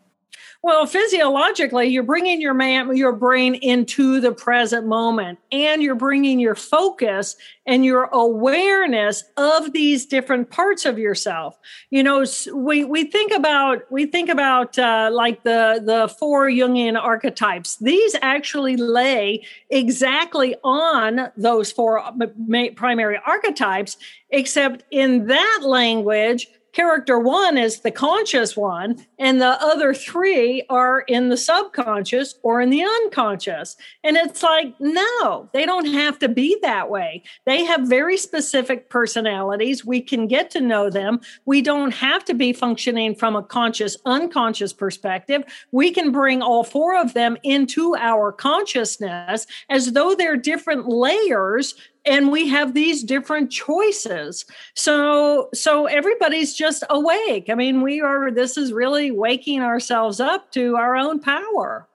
[0.62, 6.38] well, physiologically, you're bringing your man, your brain into the present moment, and you're bringing
[6.38, 7.34] your focus
[7.66, 11.58] and your awareness of these different parts of yourself.
[11.88, 17.00] You know, we we think about we think about uh, like the the four Jungian
[17.00, 17.78] archetypes.
[17.78, 22.12] These actually lay exactly on those four uh,
[22.76, 23.96] primary archetypes,
[24.28, 31.00] except in that language character one is the conscious one, and the other three are
[31.00, 33.76] in the subconscious or in the unconscious.
[34.04, 37.22] And it's like, no, they don't have to be that way.
[37.46, 39.84] They have very specific personalities.
[39.84, 41.20] We can get to know them.
[41.44, 45.42] We don't have to be functioning from a conscious, unconscious perspective.
[45.72, 51.74] We can bring all four of them into our consciousness as though they're different layers
[52.04, 54.44] and we have these different choices.
[54.74, 57.48] So so everybody's just awake.
[57.50, 61.86] I mean we are this is really waking ourselves up to our own power.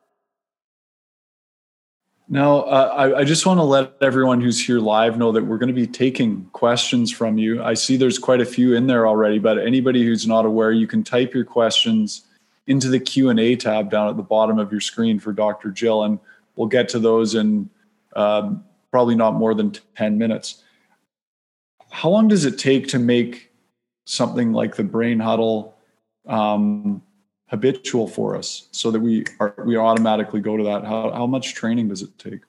[2.27, 5.59] Now uh, I, I, just want to let everyone who's here live know that we're
[5.59, 7.61] going to be taking questions from you.
[7.61, 10.87] I see there's quite a few in there already but anybody who's not aware you
[10.87, 12.23] can type your questions
[12.67, 16.17] into the q&a tab down at the bottom of your screen for dr jill and
[16.55, 17.69] we'll get to those in
[18.15, 18.63] um,
[18.95, 20.63] probably not more than 10 minutes.
[21.91, 23.51] How long does it take to make
[24.05, 25.75] something like the brain huddle
[26.27, 27.01] um,
[27.49, 30.85] habitual for us so that we are we automatically go to that?
[30.85, 32.39] How, how much training does it take?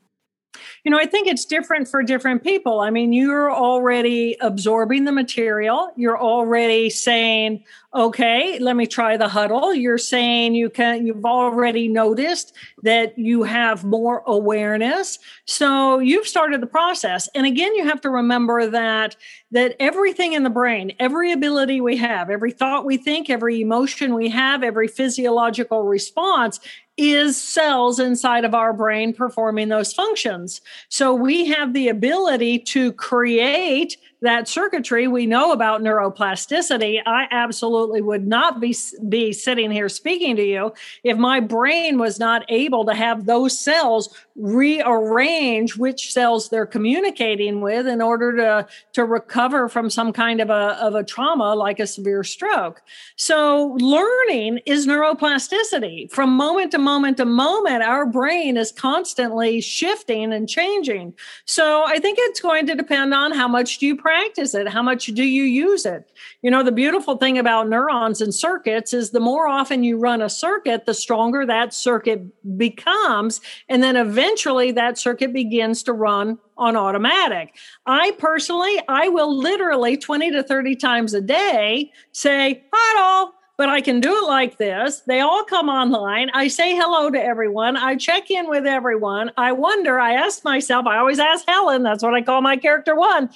[0.85, 2.81] You know, I think it's different for different people.
[2.81, 5.91] I mean, you're already absorbing the material.
[5.97, 7.65] You're already saying,
[7.97, 9.75] okay, let me try the huddle.
[9.75, 15.19] You're saying you can, you've already noticed that you have more awareness.
[15.47, 17.29] So you've started the process.
[17.35, 19.17] And again, you have to remember that,
[19.51, 24.15] that everything in the brain, every ability we have, every thought we think, every emotion
[24.15, 26.61] we have, every physiological response
[26.97, 30.61] is cells inside of our brain performing those functions.
[30.89, 37.01] So we have the ability to create that circuitry, we know about neuroplasticity.
[37.07, 38.75] I absolutely would not be,
[39.09, 40.73] be sitting here speaking to you
[41.05, 47.61] if my brain was not able to have those cells rearrange which cells they're communicating
[47.63, 51.81] with in order to, to recover from some kind of a, of a trauma like
[51.81, 52.83] a severe stroke.
[53.17, 56.11] So learning is neuroplasticity.
[56.13, 61.15] From moment to moment to moment, our brain is constantly shifting and changing.
[61.47, 64.69] So I think it's going to depend on how much do you practice it?
[64.69, 66.13] How much do you use it?
[66.43, 70.21] You know, the beautiful thing about neurons and circuits is the more often you run
[70.21, 72.23] a circuit, the stronger that circuit
[72.59, 73.41] becomes.
[73.69, 74.26] And then eventually
[74.75, 77.55] that circuit begins to run on automatic.
[77.87, 83.69] I personally, I will literally 20 to 30 times a day say, hi all, but
[83.69, 85.01] I can do it like this.
[85.07, 86.31] They all come online.
[86.35, 87.77] I say hello to everyone.
[87.77, 89.31] I check in with everyone.
[89.37, 92.95] I wonder, I ask myself, I always ask Helen, that's what I call my character
[92.95, 93.31] one.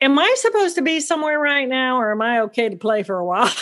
[0.00, 3.18] Am I supposed to be somewhere right now or am I okay to play for
[3.18, 3.52] a while?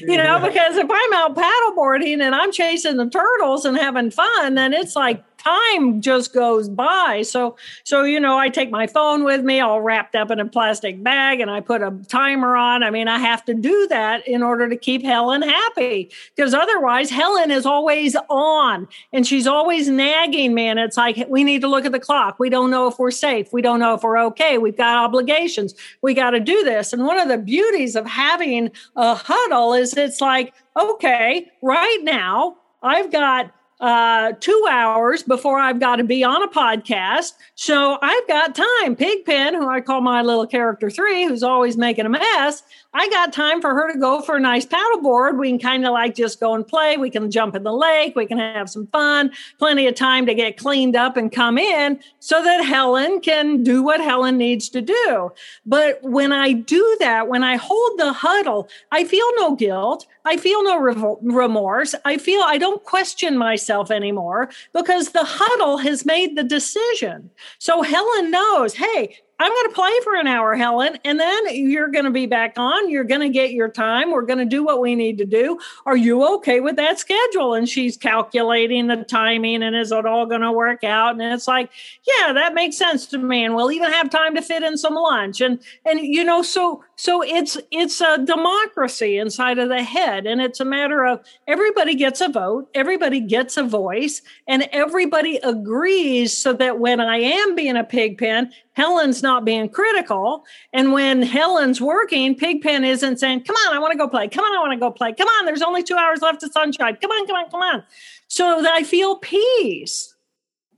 [0.00, 4.54] you know, because if I'm out paddleboarding and I'm chasing the turtles and having fun,
[4.54, 7.22] then it's like time just goes by.
[7.22, 10.46] So, so you know, I take my phone with me, all wrapped up in a
[10.46, 12.82] plastic bag, and I put a timer on.
[12.82, 17.10] I mean, I have to do that in order to keep Helen happy, because otherwise,
[17.10, 20.66] Helen is always on, and she's always nagging me.
[20.66, 22.38] And it's like we need to look at the clock.
[22.38, 23.52] We don't know if we're safe.
[23.52, 24.58] We don't know if we're okay.
[24.58, 25.74] We've got obligations.
[26.02, 26.92] We got to do this.
[26.92, 32.56] And one of the beauties of having a huddle is it's like, okay, right now
[32.82, 37.32] I've got uh, two hours before I've got to be on a podcast.
[37.54, 38.94] So I've got time.
[38.94, 42.62] Pigpen, who I call my little character three, who's always making a mess,
[42.92, 45.38] I got time for her to go for a nice paddleboard.
[45.38, 46.96] We can kind of like just go and play.
[46.96, 48.16] We can jump in the lake.
[48.16, 49.30] We can have some fun.
[49.58, 53.82] Plenty of time to get cleaned up and come in so that Helen can do
[53.82, 55.32] what Helen needs to do.
[55.64, 60.06] But when I do that, when I hold the huddle, I feel no guilt.
[60.24, 61.94] I feel no remorse.
[62.04, 67.30] I feel I don't question myself anymore because the huddle has made the decision.
[67.58, 71.88] So Helen knows, hey, I'm going to play for an hour, Helen, and then you're
[71.88, 72.90] going to be back on.
[72.90, 74.10] You're going to get your time.
[74.10, 75.58] We're going to do what we need to do.
[75.86, 77.54] Are you okay with that schedule?
[77.54, 81.12] And she's calculating the timing and is it all going to work out?
[81.12, 81.70] And it's like,
[82.06, 83.42] yeah, that makes sense to me.
[83.42, 85.40] And we'll even have time to fit in some lunch.
[85.40, 90.38] And and you know, so so it's it's a democracy inside of the head, and
[90.42, 96.36] it's a matter of everybody gets a vote, everybody gets a voice, and everybody agrees
[96.36, 100.46] so that when I am being a Pigpen, Helen's not being critical.
[100.72, 104.26] And when Helen's working, Pigpen isn't saying, Come on, I want to go play.
[104.26, 105.12] Come on, I want to go play.
[105.12, 106.96] Come on, there's only two hours left of sunshine.
[106.96, 107.84] Come on, come on, come on.
[108.28, 110.14] So that I feel peace.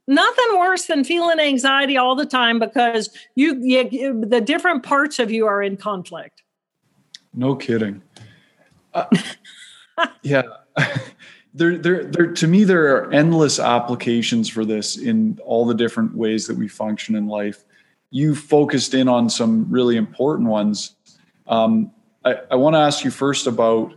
[0.09, 5.31] Nothing worse than feeling anxiety all the time because you, you the different parts of
[5.31, 6.43] you are in conflict.
[7.33, 8.03] No kidding.
[8.95, 9.07] Uh,
[10.23, 10.43] yeah.
[11.55, 16.17] there, there, there, to me, there are endless applications for this in all the different
[16.17, 17.65] ways that we function in life
[18.13, 20.95] you focused in on some really important ones.
[21.49, 21.91] Um,
[22.25, 23.95] I, I want to ask you first about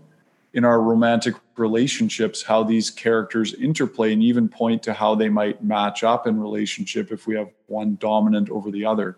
[0.53, 5.61] in our romantic relationships how these characters interplay and even point to how they might
[5.61, 9.18] match up in relationship if we have one dominant over the other.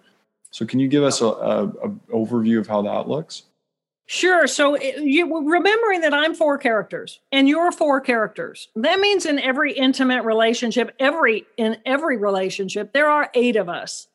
[0.49, 3.43] So, can you give us a, a, a overview of how that looks?
[4.09, 4.47] Sure.
[4.47, 8.69] So you remembering that I'm four characters and you're four characters.
[8.77, 14.07] That means in every intimate relationship, every in every relationship, there are eight of us.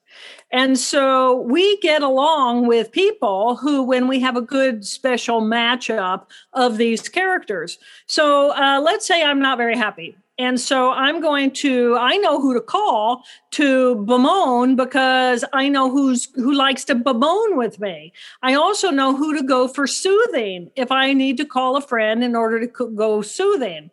[0.50, 6.26] And so we get along with people who, when we have a good special matchup
[6.52, 7.78] of these characters.
[8.06, 10.16] So uh, let's say I'm not very happy.
[10.42, 13.22] And so I'm going to, I know who to call
[13.52, 18.12] to bemoan because I know who's who likes to bemoan with me.
[18.42, 22.24] I also know who to go for soothing if I need to call a friend
[22.24, 23.90] in order to go soothing.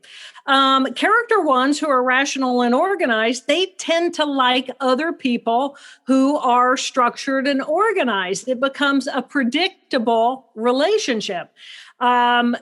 [0.47, 6.38] Um, character ones who are rational and organized, they tend to like other people who
[6.38, 8.47] are structured and organized.
[8.47, 11.54] It becomes a predictable relationship.
[12.00, 12.58] Um,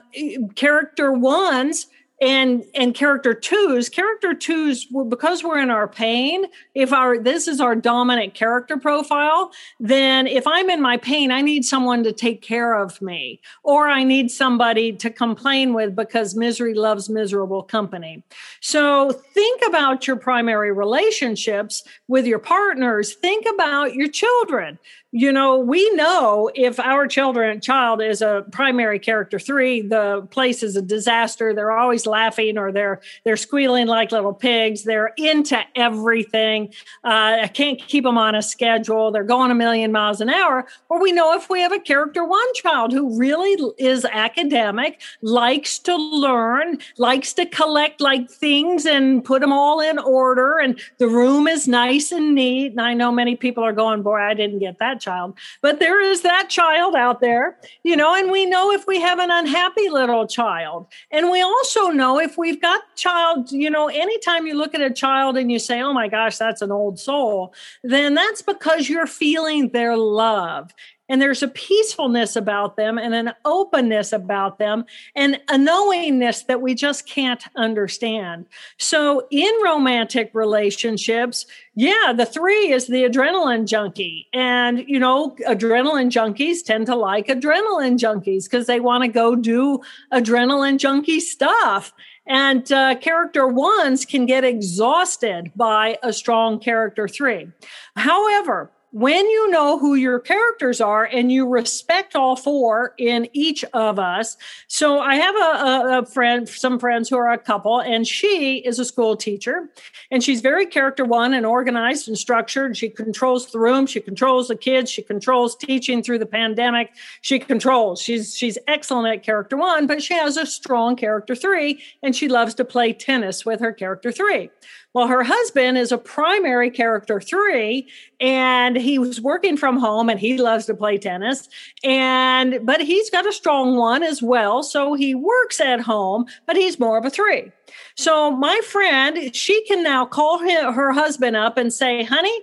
[0.56, 1.86] character ones,
[2.20, 7.60] and and character twos character twos because we're in our pain if our this is
[7.60, 12.42] our dominant character profile then if i'm in my pain i need someone to take
[12.42, 13.40] care of me.
[13.62, 18.22] Or i need somebody to complain with because misery loves miserable company.
[18.60, 23.14] So think about your primary relationships with your partners.
[23.14, 24.78] Think about your children
[25.12, 30.62] you know we know if our children child is a primary character three the place
[30.62, 34.84] is a disaster they're always laughing or they're they're squealing like little pigs.
[34.84, 36.72] They're into everything.
[37.04, 39.10] Uh, I can't keep them on a schedule.
[39.10, 40.66] They're going a million miles an hour.
[40.88, 45.78] Or we know if we have a character one child who really is academic, likes
[45.80, 51.08] to learn, likes to collect like things and put them all in order, and the
[51.08, 52.72] room is nice and neat.
[52.72, 56.00] And I know many people are going, boy, I didn't get that child, but there
[56.00, 58.14] is that child out there, you know.
[58.14, 62.36] And we know if we have an unhappy little child, and we also know if
[62.36, 65.92] we've got child, you know, anytime you look at a child and you say, oh
[65.92, 70.72] my gosh, that's an old soul, then that's because you're feeling their love
[71.08, 74.84] and there's a peacefulness about them and an openness about them
[75.14, 78.46] and a knowingness that we just can't understand.
[78.78, 84.26] So in romantic relationships, yeah, the three is the adrenaline junkie.
[84.32, 89.36] And, you know, adrenaline junkies tend to like adrenaline junkies because they want to go
[89.36, 89.80] do
[90.12, 91.92] adrenaline junkie stuff.
[92.26, 97.48] And uh, character ones can get exhausted by a strong character three.
[97.96, 103.64] However, when you know who your characters are and you respect all four in each
[103.74, 104.36] of us.
[104.66, 108.78] So I have a, a, friend, some friends who are a couple, and she is
[108.78, 109.68] a school teacher
[110.10, 112.76] and she's very character one and organized and structured.
[112.76, 116.92] She controls the room, she controls the kids, she controls teaching through the pandemic.
[117.20, 118.00] She controls.
[118.00, 122.28] She's she's excellent at character one, but she has a strong character three, and she
[122.28, 124.50] loves to play tennis with her character three.
[124.94, 127.88] Well, her husband is a primary character three,
[128.20, 131.48] and he was working from home and he loves to play tennis.
[131.84, 134.62] And but he's got a strong one as well.
[134.62, 137.52] So he works at home, but he's more of a three.
[137.96, 142.40] So my friend, she can now call him, her husband up and say, honey,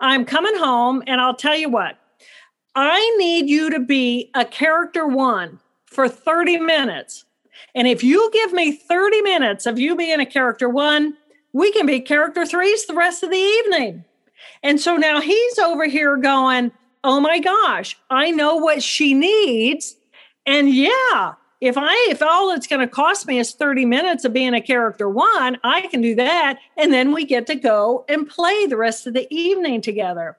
[0.00, 1.98] I'm coming home, and I'll tell you what,
[2.74, 7.24] I need you to be a character one for 30 minutes.
[7.74, 11.16] And if you give me 30 minutes of you being a character one,
[11.52, 14.04] we can be character threes the rest of the evening.
[14.62, 16.72] And so now he's over here going,
[17.04, 19.96] Oh my gosh, I know what she needs.
[20.46, 24.32] And yeah, if I if all it's going to cost me is 30 minutes of
[24.32, 26.58] being a character one, I can do that.
[26.76, 30.36] And then we get to go and play the rest of the evening together.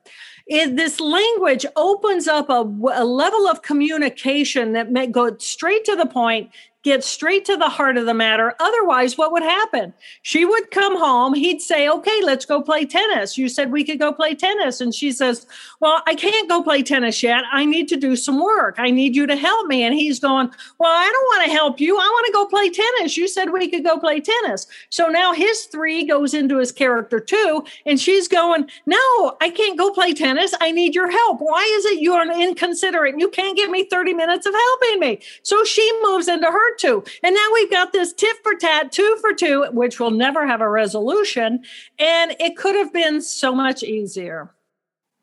[0.47, 2.61] It, this language opens up a,
[2.93, 6.51] a level of communication that may go straight to the point
[6.83, 8.55] get straight to the heart of the matter.
[8.59, 9.93] Otherwise, what would happen?
[10.21, 11.33] She would come home.
[11.33, 13.37] He'd say, Okay, let's go play tennis.
[13.37, 14.79] You said we could go play tennis.
[14.79, 15.45] And she says,
[15.81, 17.43] Well, I can't go play tennis yet.
[17.51, 18.75] I need to do some work.
[18.77, 19.83] I need you to help me.
[19.83, 21.97] And he's going, Well, I don't want to help you.
[21.97, 23.17] I want to go play tennis.
[23.17, 24.67] You said we could go play tennis.
[24.89, 27.65] So now his three goes into his character two.
[27.85, 30.53] And she's going, No, I can't go play tennis.
[30.61, 31.39] I need your help.
[31.41, 33.19] Why is it you're inconsiderate?
[33.19, 35.19] You can't give me 30 minutes of helping me.
[35.43, 37.03] So she moves into her two.
[37.23, 40.61] And now we've got this tit for tat, two for two, which will never have
[40.61, 41.63] a resolution.
[41.97, 44.53] And it could have been so much easier.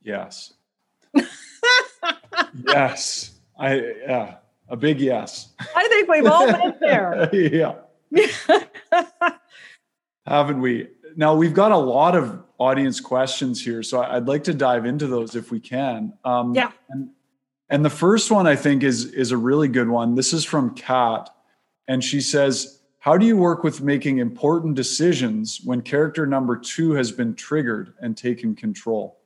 [0.03, 0.55] Yes.
[2.67, 3.33] yes.
[3.59, 4.37] I, yeah,
[4.69, 5.55] a big yes.
[5.75, 7.31] I think we've all been there.
[7.35, 7.75] yeah.
[10.27, 10.89] Haven't we?
[11.17, 15.07] Now we've got a lot of audience questions here, so I'd like to dive into
[15.07, 16.13] those if we can.
[16.25, 16.73] Um, yeah.
[16.91, 17.11] And,
[17.69, 20.15] and the first one I think is is a really good one.
[20.15, 21.31] This is from Kat,
[21.89, 26.93] and she says, How do you work with making important decisions when character number two
[26.93, 29.19] has been triggered and taken control?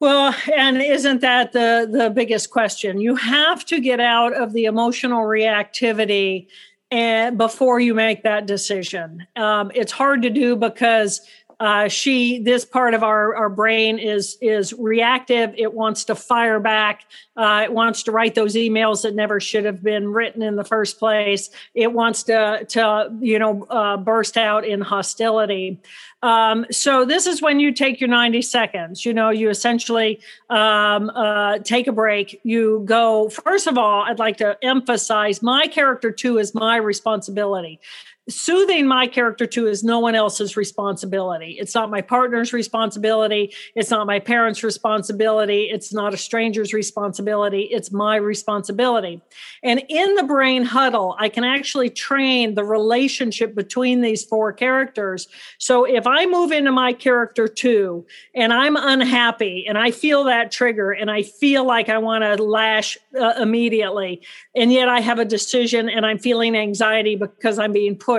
[0.00, 3.00] Well, and isn't that the, the biggest question?
[3.00, 6.48] You have to get out of the emotional reactivity
[6.90, 9.26] and before you make that decision.
[9.34, 11.20] Um, it's hard to do because
[11.60, 15.54] uh, she this part of our, our brain is is reactive.
[15.56, 17.04] It wants to fire back.
[17.36, 20.64] Uh, it wants to write those emails that never should have been written in the
[20.64, 21.50] first place.
[21.74, 25.80] It wants to to you know uh, burst out in hostility.
[26.22, 29.04] Um, so this is when you take your 90 seconds.
[29.04, 32.40] You know you essentially um, uh, take a break.
[32.44, 37.80] You go first of all i'd like to emphasize my character two is my responsibility
[38.28, 41.56] soothing my character two is no one else's responsibility.
[41.60, 43.52] It's not my partner's responsibility.
[43.74, 45.64] It's not my parents' responsibility.
[45.64, 47.62] It's not a stranger's responsibility.
[47.70, 49.20] It's my responsibility.
[49.62, 55.28] And in the brain huddle, I can actually train the relationship between these four characters.
[55.58, 60.50] So if I move into my character two and I'm unhappy and I feel that
[60.50, 64.22] trigger and I feel like I want to lash uh, immediately,
[64.56, 68.13] and yet I have a decision and I'm feeling anxiety because I'm being pushed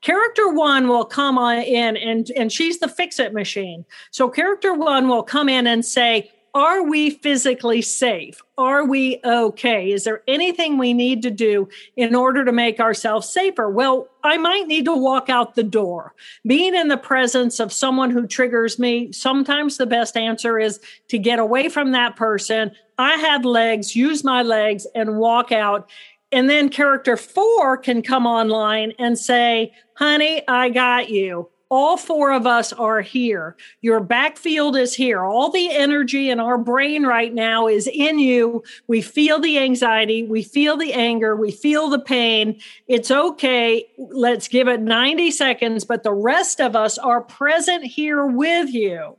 [0.00, 3.84] Character one will come in and, and she's the fix it machine.
[4.10, 8.42] So character one will come in and say, are we physically safe?
[8.58, 9.92] Are we okay?
[9.92, 13.70] Is there anything we need to do in order to make ourselves safer?
[13.70, 16.12] Well, I might need to walk out the door.
[16.44, 21.18] Being in the presence of someone who triggers me, sometimes the best answer is to
[21.18, 22.72] get away from that person.
[22.98, 25.88] I have legs, use my legs and walk out.
[26.32, 32.32] And then character four can come online and say, honey, I got you all four
[32.32, 33.56] of us are here.
[33.80, 35.22] Your backfield is here.
[35.24, 38.64] All the energy in our brain right now is in you.
[38.88, 40.24] We feel the anxiety.
[40.24, 41.36] We feel the anger.
[41.36, 42.60] We feel the pain.
[42.88, 43.86] It's okay.
[43.98, 49.16] Let's give it 90 seconds, but the rest of us are present here with you.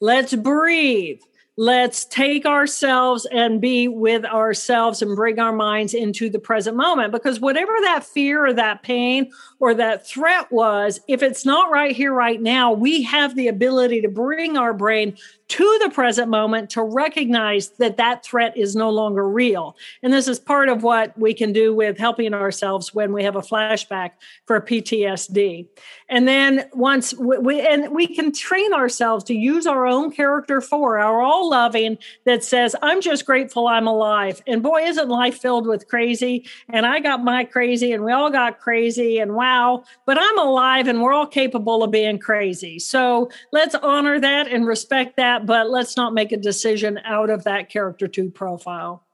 [0.00, 1.20] Let's breathe
[1.60, 7.12] let's take ourselves and be with ourselves and bring our minds into the present moment
[7.12, 11.94] because whatever that fear or that pain or that threat was if it's not right
[11.94, 15.14] here right now we have the ability to bring our brain
[15.50, 19.76] to the present moment to recognize that that threat is no longer real.
[20.00, 23.34] And this is part of what we can do with helping ourselves when we have
[23.34, 24.12] a flashback
[24.46, 25.66] for PTSD.
[26.08, 30.60] And then once we, we and we can train ourselves to use our own character
[30.60, 34.40] four our all loving that says, I'm just grateful I'm alive.
[34.46, 36.46] And boy, isn't life filled with crazy.
[36.68, 40.86] And I got my crazy and we all got crazy and wow, but I'm alive
[40.86, 42.78] and we're all capable of being crazy.
[42.78, 47.44] So let's honor that and respect that but let's not make a decision out of
[47.44, 49.04] that character two profile.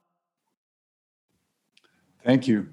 [2.24, 2.68] Thank you.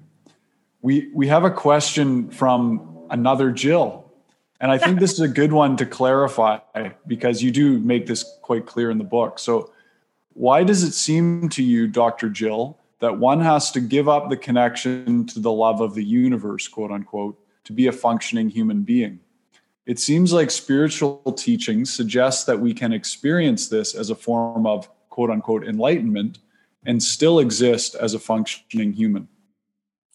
[0.82, 4.12] We we have a question from another Jill.
[4.60, 6.58] And I think this is a good one to clarify
[7.06, 9.38] because you do make this quite clear in the book.
[9.38, 9.70] So
[10.32, 12.28] why does it seem to you, Dr.
[12.28, 16.66] Jill, that one has to give up the connection to the love of the universe,
[16.68, 19.20] quote unquote, to be a functioning human being?
[19.86, 24.88] It seems like spiritual teachings suggest that we can experience this as a form of
[25.10, 26.38] quote unquote enlightenment
[26.86, 29.28] and still exist as a functioning human.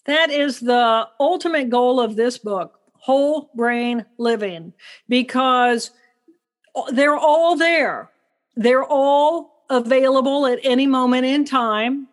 [0.06, 4.72] That is the ultimate goal of this book, whole brain living,
[5.08, 5.90] because
[6.90, 8.10] they're all there.
[8.56, 12.08] They're all available at any moment in time.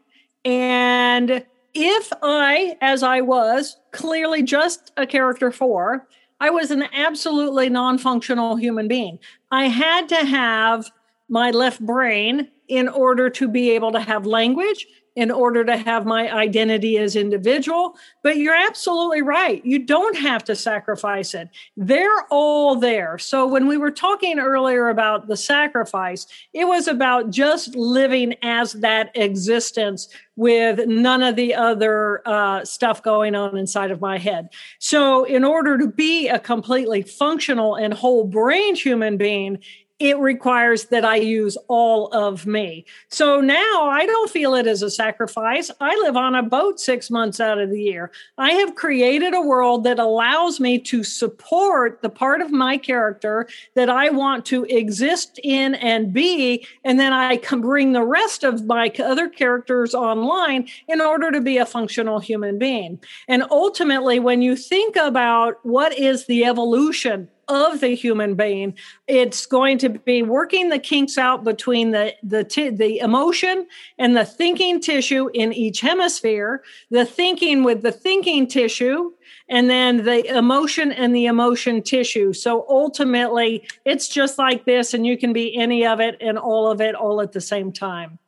[0.45, 1.43] And
[1.73, 6.07] if I, as I was, clearly just a character four,
[6.39, 9.19] I was an absolutely non functional human being.
[9.51, 10.89] I had to have
[11.29, 14.85] my left brain in order to be able to have language
[15.18, 19.65] in order to have my identity as individual but you're absolutely right.
[19.65, 21.49] You don't have to sacrifice it.
[21.76, 23.18] They're all there.
[23.18, 28.74] So when we were talking earlier about the sacrifice it was about just living as
[28.74, 34.49] that existence with none of the other uh, stuff going on inside of my head.
[34.78, 39.57] So in order to be a completely functional and whole brain human being
[39.99, 42.85] it requires that I use all of me.
[43.09, 45.71] So now I don't feel it as a sacrifice.
[45.81, 48.11] I live on a boat six months out of the year.
[48.37, 53.47] I have created a world that allows me to support the part of my character
[53.73, 56.67] that I want to exist in and be.
[56.83, 61.41] And then I can bring the rest of my other characters online in order to
[61.41, 62.99] be a functional human being.
[63.27, 68.75] And ultimately, when you think about what is the evolution of the human being.
[69.07, 73.67] It's going to be working the kinks out between the the t- the emotion
[73.97, 79.11] and the thinking tissue in each hemisphere, the thinking with the thinking tissue,
[79.49, 82.33] and then the emotion and the emotion tissue.
[82.33, 86.69] So ultimately, it's just like this, and you can be any of it and all
[86.69, 88.19] of it all at the same time.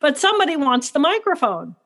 [0.00, 1.76] But somebody wants the microphone.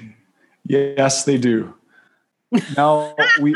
[0.66, 1.74] Yes, they do.
[2.76, 3.54] Now we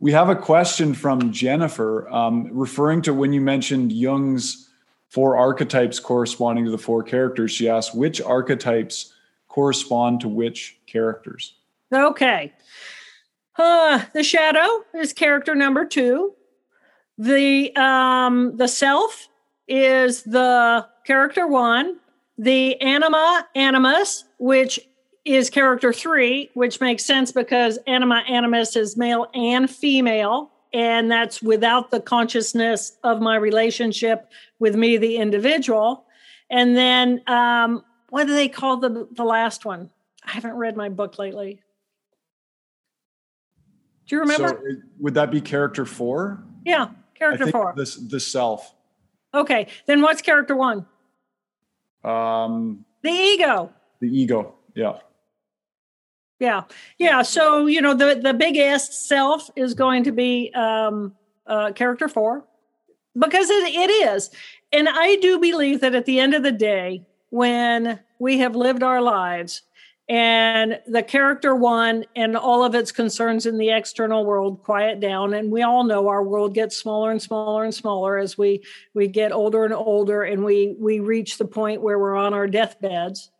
[0.00, 4.68] we have a question from Jennifer, um, referring to when you mentioned Jung's
[5.08, 7.52] four archetypes corresponding to the four characters.
[7.52, 9.12] She asked which archetypes
[9.48, 11.54] correspond to which characters.
[11.94, 12.52] Okay,
[13.56, 16.34] uh, the shadow is character number two.
[17.18, 19.28] The um, the self
[19.68, 21.98] is the character one.
[22.38, 24.80] The anima animus, which
[25.24, 30.50] is character three, which makes sense because anima animus is male and female.
[30.74, 36.06] And that's without the consciousness of my relationship with me, the individual.
[36.50, 39.90] And then, um, what do they call the, the last one?
[40.24, 41.62] I haven't read my book lately.
[44.06, 44.48] Do you remember?
[44.48, 46.42] So would that be character four?
[46.64, 47.74] Yeah, character four.
[47.76, 48.74] This the self.
[49.34, 50.86] Okay, then what's character one?
[52.04, 53.72] Um, the ego.
[54.00, 54.54] The ego.
[54.74, 54.98] Yeah
[56.42, 56.62] Yeah.
[56.98, 57.22] Yeah.
[57.22, 61.14] So, you know, the, the big S self is going to be um,
[61.46, 62.44] uh, character four
[63.16, 64.28] because it, it is.
[64.72, 68.82] And I do believe that at the end of the day, when we have lived
[68.82, 69.62] our lives
[70.08, 75.34] and the character one and all of its concerns in the external world quiet down
[75.34, 78.60] and we all know our world gets smaller and smaller and smaller as we
[78.94, 82.48] we get older and older and we we reach the point where we're on our
[82.48, 83.30] deathbeds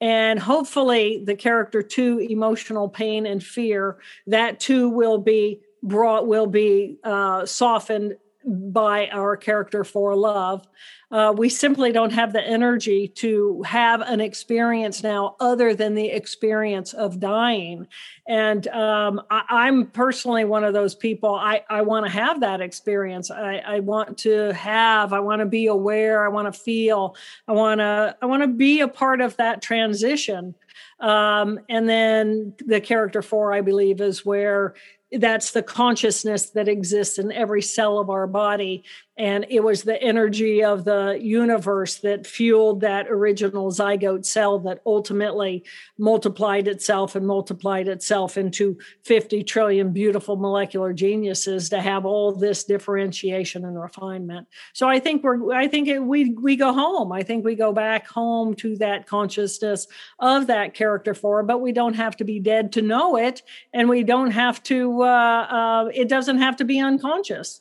[0.00, 6.46] and hopefully the character two emotional pain and fear that too will be brought will
[6.46, 10.66] be uh, softened by our character four love.
[11.10, 16.06] Uh, we simply don't have the energy to have an experience now other than the
[16.06, 17.88] experience of dying.
[18.28, 21.34] And um, I, am personally one of those people.
[21.34, 23.28] I, I want to have that experience.
[23.28, 25.12] I, I want to have.
[25.12, 26.24] I want to be aware.
[26.24, 27.16] I want to feel.
[27.48, 28.16] I want to.
[28.22, 30.54] I want to be a part of that transition.
[30.98, 34.74] Um, and then the character four, I believe, is where
[35.12, 38.84] that's the consciousness that exists in every cell of our body
[39.16, 44.80] and it was the energy of the universe that fueled that original zygote cell that
[44.86, 45.64] ultimately
[45.98, 52.64] multiplied itself and multiplied itself into 50 trillion beautiful molecular geniuses to have all this
[52.64, 54.46] differentiation and refinement.
[54.72, 57.12] So i think we're i think it, we we go home.
[57.12, 59.86] I think we go back home to that consciousness
[60.18, 63.42] of that character four but we don't have to be dead to know it
[63.74, 67.60] and we don't have to uh, uh, it doesn't have to be unconscious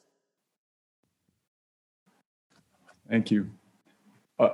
[3.09, 3.49] Thank you.
[4.39, 4.49] Uh,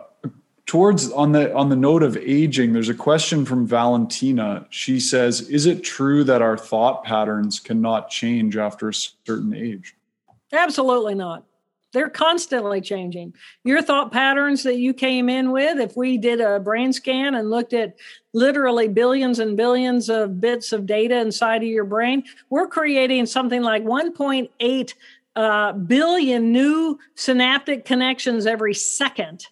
[0.65, 4.65] towards on the on the note of aging, there's a question from Valentina.
[4.69, 9.95] She says, "Is it true that our thought patterns cannot change after a certain age?"
[10.53, 11.43] Absolutely not.
[11.95, 13.33] They're constantly changing.
[13.63, 17.49] Your thought patterns that you came in with, if we did a brain scan and
[17.49, 17.95] looked at
[18.33, 23.61] literally billions and billions of bits of data inside of your brain, we're creating something
[23.61, 24.93] like 1.8
[25.35, 29.47] uh, billion new synaptic connections every second.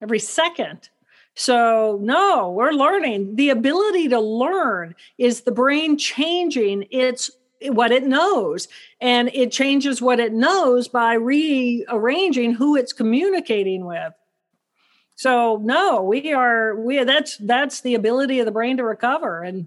[0.00, 0.88] Every second.
[1.34, 3.36] So, no, we're learning.
[3.36, 7.30] The ability to learn is the brain changing its
[7.62, 8.68] what it knows
[9.00, 14.12] and it changes what it knows by rearranging who it's communicating with
[15.16, 19.66] so no we are we that's that's the ability of the brain to recover and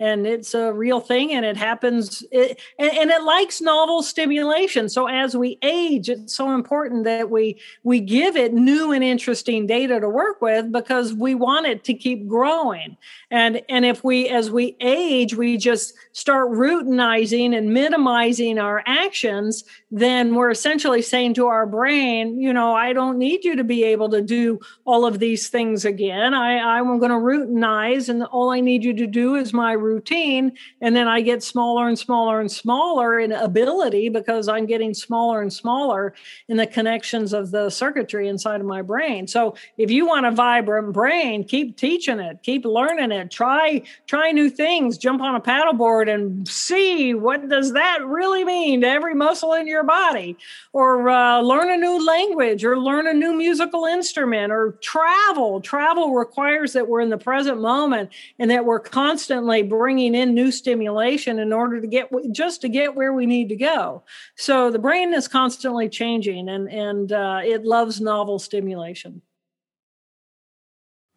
[0.00, 4.88] and it's a real thing and it happens it, and, and, it likes novel stimulation.
[4.88, 9.66] So as we age it's so important that we we give it new and interesting
[9.66, 12.96] data to work with because we want it to keep growing.
[13.30, 19.64] And and if we as we age we just start routinizing and minimizing our actions
[19.90, 23.84] then we're essentially saying to our brain you know i don't need you to be
[23.84, 26.32] able to do all of these things again.
[26.32, 29.89] I i'm going to routinize and all i need you to do is my routine
[29.98, 35.42] and then i get smaller and smaller and smaller in ability because i'm getting smaller
[35.42, 36.14] and smaller
[36.48, 39.26] in the connections of the circuitry inside of my brain.
[39.26, 43.30] So if you want a vibrant brain keep teaching it keep learning it.
[43.30, 44.98] Try try new things.
[44.98, 49.66] Jump on a paddleboard and see what does that really mean to every muscle in
[49.66, 50.36] your body.
[50.72, 55.60] Or uh, learn a new language or learn a new musical instrument or travel.
[55.60, 60.52] Travel requires that we're in the present moment and that we're constantly bringing in new
[60.52, 64.02] stimulation in order to get just to get where we need to go.
[64.36, 69.22] So the brain is constantly changing and and uh, it loves novel stimulation.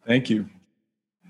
[0.06, 0.48] Thank you.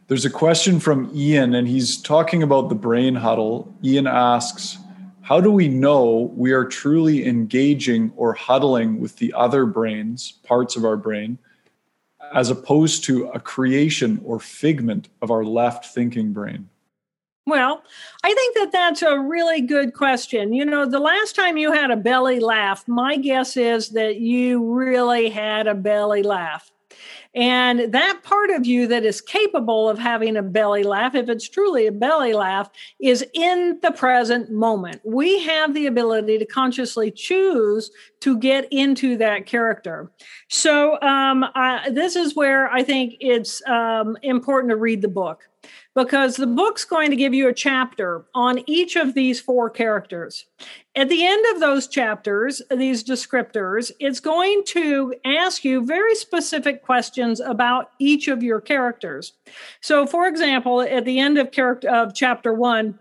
[0.06, 3.74] There's a question from Ian, and he's talking about the brain huddle.
[3.82, 4.78] Ian asks,
[5.22, 10.76] How do we know we are truly engaging or huddling with the other brains, parts
[10.76, 11.38] of our brain,
[12.32, 16.68] as opposed to a creation or figment of our left thinking brain?
[17.46, 17.82] Well,
[18.22, 20.54] I think that that's a really good question.
[20.54, 24.72] You know, the last time you had a belly laugh, my guess is that you
[24.72, 26.70] really had a belly laugh.
[27.34, 31.48] And that part of you that is capable of having a belly laugh, if it's
[31.48, 32.70] truly a belly laugh,
[33.00, 35.00] is in the present moment.
[35.04, 37.90] We have the ability to consciously choose
[38.20, 40.12] to get into that character.
[40.48, 45.48] So, um, I, this is where I think it's um, important to read the book
[45.94, 50.46] because the book's going to give you a chapter on each of these four characters.
[50.96, 56.82] At the end of those chapters, these descriptors, it's going to ask you very specific
[56.82, 59.32] questions about each of your characters.
[59.80, 62.98] So, for example, at the end of character of chapter one,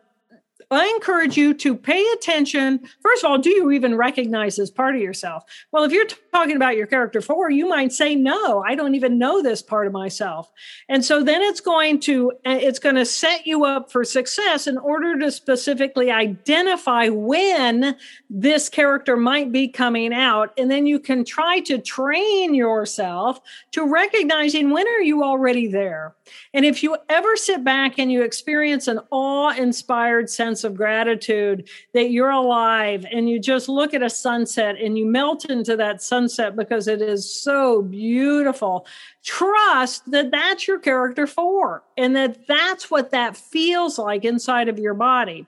[0.74, 2.80] I encourage you to pay attention.
[3.02, 5.44] First of all, do you even recognize this part of yourself?
[5.72, 9.18] Well, if you're talking about your character four, you might say, no, I don't even
[9.18, 10.52] know this part of myself.
[10.90, 14.68] And so then it's going to, eh, it's going to set you up for success
[14.68, 17.96] in order to specifically identify when
[18.30, 20.54] this character might be coming out.
[20.58, 23.40] And then you can try to train yourself
[23.72, 26.16] to recognizing when are you already there.
[26.54, 31.68] And if you ever sit back and you experience an awe inspired sense of gratitude
[31.94, 36.02] that you're alive and you just look at a sunset and you melt into that
[36.02, 38.86] sunset because it is so beautiful,
[39.24, 44.80] trust that that's your character four and that that's what that feels like inside of
[44.80, 45.46] your body.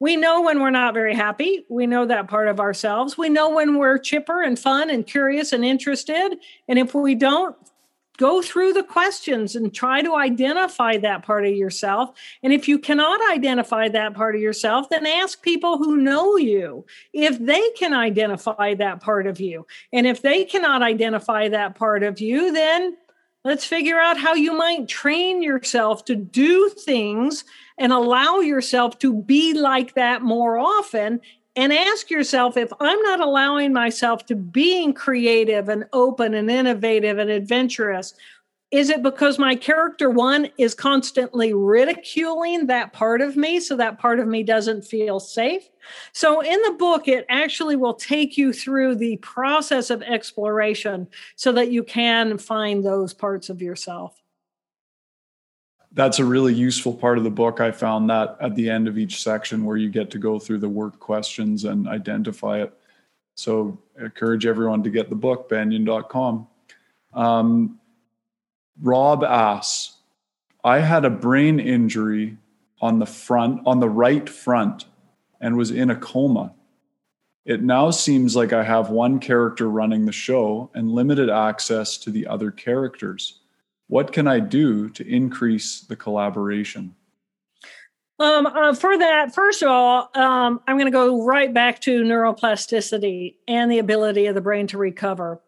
[0.00, 1.64] We know when we're not very happy.
[1.68, 3.16] We know that part of ourselves.
[3.16, 6.36] We know when we're chipper and fun and curious and interested.
[6.68, 7.56] And if we don't,
[8.16, 12.10] go through the questions and try to identify that part of yourself.
[12.42, 16.84] And if you cannot identify that part of yourself, then ask people who know you
[17.12, 19.66] if they can identify that part of you.
[19.92, 22.96] And if they cannot identify that part of you, then
[23.44, 27.44] let's figure out how you might train yourself to do things
[27.78, 31.20] and allow yourself to be like that more often
[31.56, 37.18] and ask yourself if I'm not allowing myself to being creative and open and innovative
[37.18, 38.14] and adventurous,
[38.70, 44.00] is it because my character one is constantly ridiculing that part of me so that
[44.00, 45.68] part of me doesn't feel safe?
[46.12, 51.52] So in the book, it actually will take you through the process of exploration so
[51.52, 54.23] that you can find those parts of yourself
[55.94, 57.60] that's a really useful part of the book.
[57.60, 60.58] I found that at the end of each section where you get to go through
[60.58, 62.72] the work questions and identify it.
[63.36, 66.48] So I encourage everyone to get the book, banyen.com.
[67.12, 67.80] Um,
[68.80, 69.96] Rob asks,
[70.64, 72.38] I had a brain injury
[72.80, 74.86] on the front, on the right front,
[75.40, 76.54] and was in a coma.
[77.44, 82.10] It now seems like I have one character running the show and limited access to
[82.10, 83.40] the other characters.
[83.94, 86.96] What can I do to increase the collaboration?
[88.18, 92.02] Um, uh, for that, first of all, um, I'm going to go right back to
[92.02, 95.40] neuroplasticity and the ability of the brain to recover.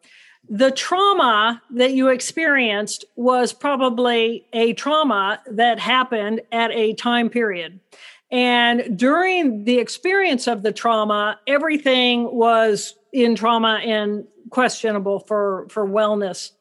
[0.48, 7.80] The trauma that you experienced was probably a trauma that happened at a time period.
[8.30, 15.84] And during the experience of the trauma, everything was in trauma and questionable for, for
[15.84, 16.52] wellness.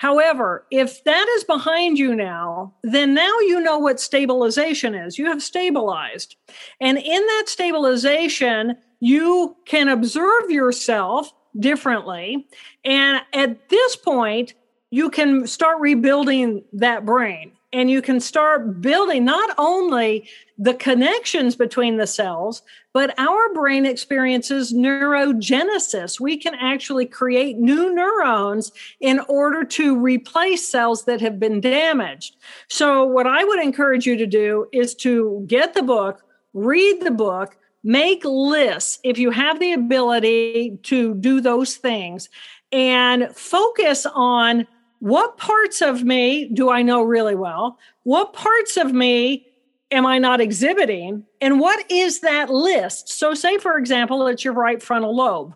[0.00, 5.18] However, if that is behind you now, then now you know what stabilization is.
[5.18, 6.36] You have stabilized.
[6.80, 12.46] And in that stabilization, you can observe yourself differently.
[12.82, 14.54] And at this point,
[14.88, 21.54] you can start rebuilding that brain and you can start building not only the connections
[21.56, 22.62] between the cells,
[22.92, 26.18] but our brain experiences neurogenesis.
[26.18, 32.36] We can actually create new neurons in order to replace cells that have been damaged.
[32.68, 37.12] So, what I would encourage you to do is to get the book, read the
[37.12, 42.28] book, make lists if you have the ability to do those things,
[42.72, 44.66] and focus on
[45.00, 47.78] what parts of me do I know really well?
[48.04, 49.46] What parts of me
[49.90, 51.24] am I not exhibiting?
[51.40, 53.08] And what is that list?
[53.08, 55.54] So, say, for example, it's your right frontal lobe.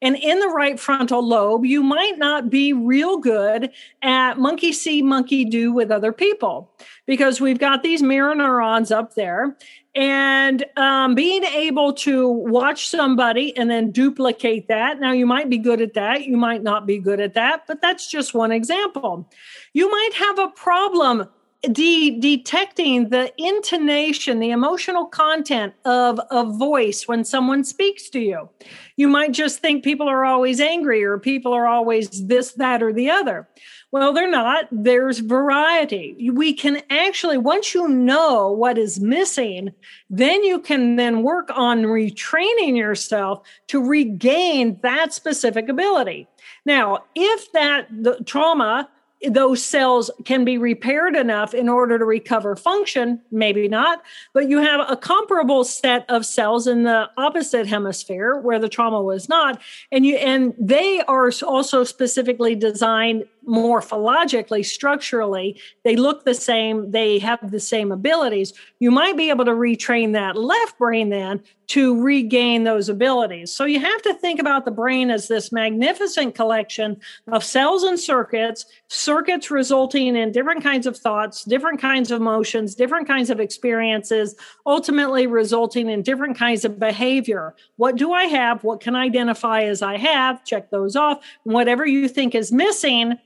[0.00, 3.70] And in the right frontal lobe, you might not be real good
[4.00, 6.70] at monkey see, monkey do with other people
[7.06, 9.56] because we've got these mirror neurons up there
[9.96, 15.00] and um, being able to watch somebody and then duplicate that.
[15.00, 17.80] Now, you might be good at that, you might not be good at that, but
[17.80, 19.28] that's just one example.
[19.72, 21.28] You might have a problem
[21.72, 28.48] de- detecting the intonation, the emotional content of a voice when someone speaks to you.
[28.96, 32.92] You might just think people are always angry or people are always this, that, or
[32.92, 33.48] the other.
[33.92, 34.66] Well, they're not.
[34.70, 36.30] There's variety.
[36.32, 39.72] We can actually, once you know what is missing,
[40.10, 46.28] then you can then work on retraining yourself to regain that specific ability.
[46.64, 48.88] Now, if that the trauma
[49.30, 54.02] those cells can be repaired enough in order to recover function maybe not
[54.34, 59.02] but you have a comparable set of cells in the opposite hemisphere where the trauma
[59.02, 59.60] was not
[59.90, 67.18] and you and they are also specifically designed morphologically, structurally, they look the same, they
[67.18, 68.52] have the same abilities.
[68.80, 73.52] You might be able to retrain that left brain then to regain those abilities.
[73.52, 77.98] So you have to think about the brain as this magnificent collection of cells and
[77.98, 83.40] circuits, circuits resulting in different kinds of thoughts, different kinds of emotions, different kinds of
[83.40, 87.54] experiences, ultimately resulting in different kinds of behavior.
[87.76, 88.62] What do I have?
[88.62, 90.44] What can I identify as I have?
[90.44, 91.24] Check those off.
[91.42, 93.18] Whatever you think is missing,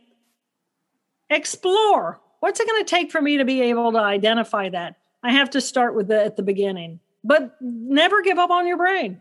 [1.31, 2.21] explore.
[2.41, 4.97] What's it going to take for me to be able to identify that?
[5.23, 8.77] I have to start with the at the beginning but never give up on your
[8.77, 9.21] brain.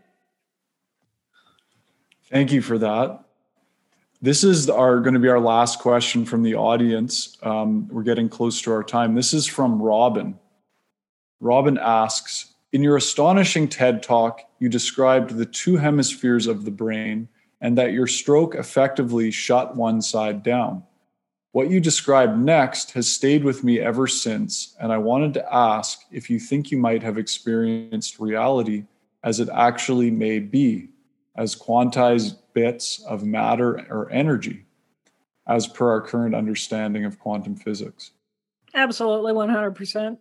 [2.30, 3.24] Thank you for that.
[4.22, 7.38] This is our going to be our last question from the audience.
[7.42, 9.14] Um, we're getting close to our time.
[9.14, 10.38] This is from Robin.
[11.40, 17.28] Robin asks In your astonishing TED talk, you described the two hemispheres of the brain
[17.62, 20.82] and that your stroke effectively shut one side down.
[21.52, 26.02] What you described next has stayed with me ever since, and I wanted to ask
[26.12, 28.84] if you think you might have experienced reality
[29.24, 30.90] as it actually may be,
[31.36, 34.64] as quantized bits of matter or energy,
[35.48, 38.12] as per our current understanding of quantum physics.
[38.72, 40.18] Absolutely, 100%.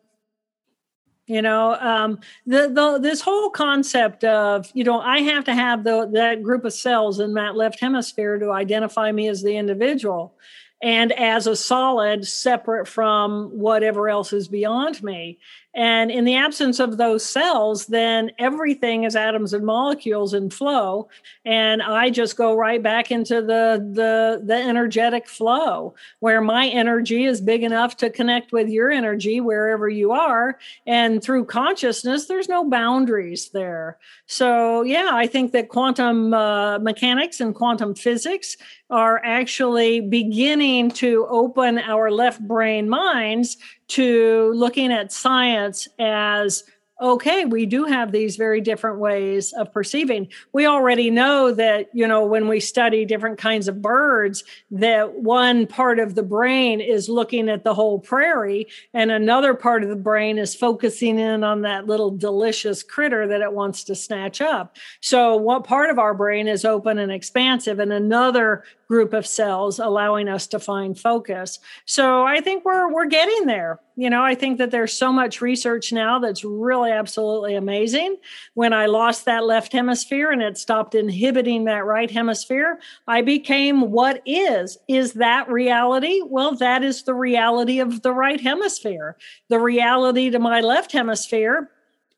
[1.27, 5.83] You know, um, the, the this whole concept of you know I have to have
[5.83, 10.33] the, that group of cells in that left hemisphere to identify me as the individual
[10.81, 15.39] and as a solid separate from whatever else is beyond me.
[15.75, 21.09] And in the absence of those cells, then everything is atoms and molecules in flow.
[21.45, 27.25] And I just go right back into the, the, the energetic flow where my energy
[27.25, 30.57] is big enough to connect with your energy wherever you are.
[30.87, 33.99] And through consciousness, there's no boundaries there.
[34.25, 38.57] So, yeah, I think that quantum uh, mechanics and quantum physics
[38.89, 43.57] are actually beginning to open our left brain minds
[43.89, 46.63] to looking at science as
[47.01, 50.27] okay, we do have these very different ways of perceiving.
[50.51, 55.65] We already know that, you know, when we study different kinds of birds, that one
[55.65, 59.95] part of the brain is looking at the whole prairie and another part of the
[59.95, 64.75] brain is focusing in on that little delicious critter that it wants to snatch up.
[65.01, 69.79] So, what part of our brain is open and expansive and another group of cells
[69.79, 71.59] allowing us to find focus.
[71.85, 75.41] So, I think we're we're getting there you know, I think that there's so much
[75.41, 78.15] research now that's really absolutely amazing.
[78.53, 83.91] When I lost that left hemisphere and it stopped inhibiting that right hemisphere, I became
[83.91, 84.77] what is.
[84.87, 86.21] Is that reality?
[86.25, 89.17] Well, that is the reality of the right hemisphere.
[89.49, 91.69] The reality to my left hemisphere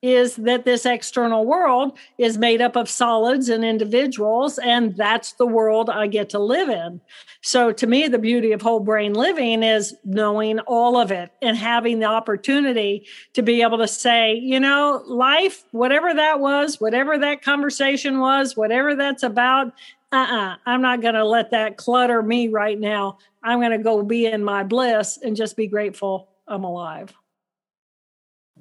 [0.02, 5.46] is that this external world is made up of solids and individuals, and that's the
[5.46, 7.02] world I get to live in.
[7.42, 11.58] So, to me, the beauty of whole brain living is knowing all of it and
[11.58, 17.18] having the opportunity to be able to say, you know, life, whatever that was, whatever
[17.18, 19.68] that conversation was, whatever that's about,
[20.12, 23.18] uh uh-uh, uh, i am not going to let that clutter me right now.
[23.44, 27.14] I'm going to go be in my bliss and just be grateful I'm alive.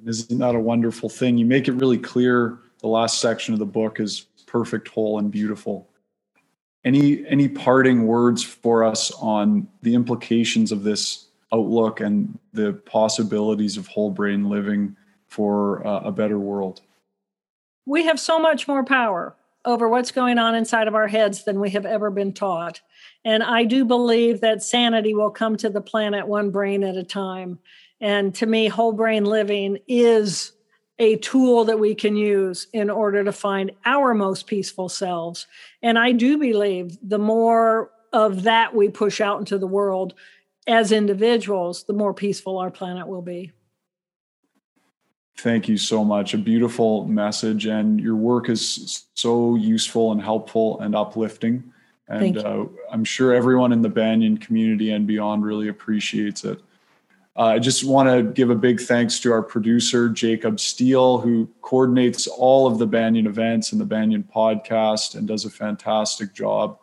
[0.05, 1.37] Isn't that a wonderful thing?
[1.37, 2.59] You make it really clear.
[2.79, 5.87] The last section of the book is perfect, whole, and beautiful.
[6.83, 13.77] Any any parting words for us on the implications of this outlook and the possibilities
[13.77, 14.95] of whole brain living
[15.27, 16.81] for uh, a better world?
[17.85, 21.59] We have so much more power over what's going on inside of our heads than
[21.59, 22.81] we have ever been taught.
[23.23, 27.03] And I do believe that sanity will come to the planet one brain at a
[27.03, 27.59] time.
[28.01, 30.53] And to me, whole brain living is
[30.97, 35.47] a tool that we can use in order to find our most peaceful selves.
[35.81, 40.15] And I do believe the more of that we push out into the world
[40.67, 43.51] as individuals, the more peaceful our planet will be.
[45.37, 46.33] Thank you so much.
[46.33, 51.71] A beautiful message, and your work is so useful and helpful and uplifting.
[52.07, 56.59] And uh, I'm sure everyone in the Banyen community and beyond really appreciates it.
[57.37, 61.49] Uh, I just want to give a big thanks to our producer, Jacob Steele, who
[61.61, 66.77] coordinates all of the Banyen events and the Banyen podcast and does a fantastic job.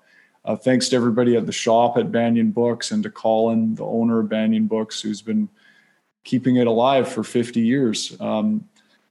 [0.46, 4.20] Uh, thanks to everybody at the shop at Banyen Books and to Colin, the owner
[4.20, 5.50] of Banyen Books, who's been
[6.24, 8.18] keeping it alive for 50 years.
[8.18, 8.66] Um,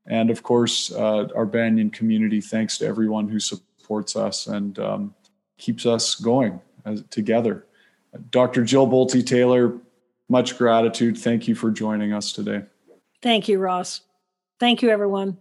[0.08, 5.16] and of course, uh, our Banyen community, thanks to everyone who supports us and um,
[5.60, 7.66] keeps us going as, together.
[8.32, 8.64] Dr.
[8.64, 9.78] Jill Bolte Taylor,
[10.30, 11.18] much gratitude.
[11.18, 12.64] Thank you for joining us today.
[13.22, 14.02] Thank you, Ross.
[14.60, 15.38] Thank you, everyone.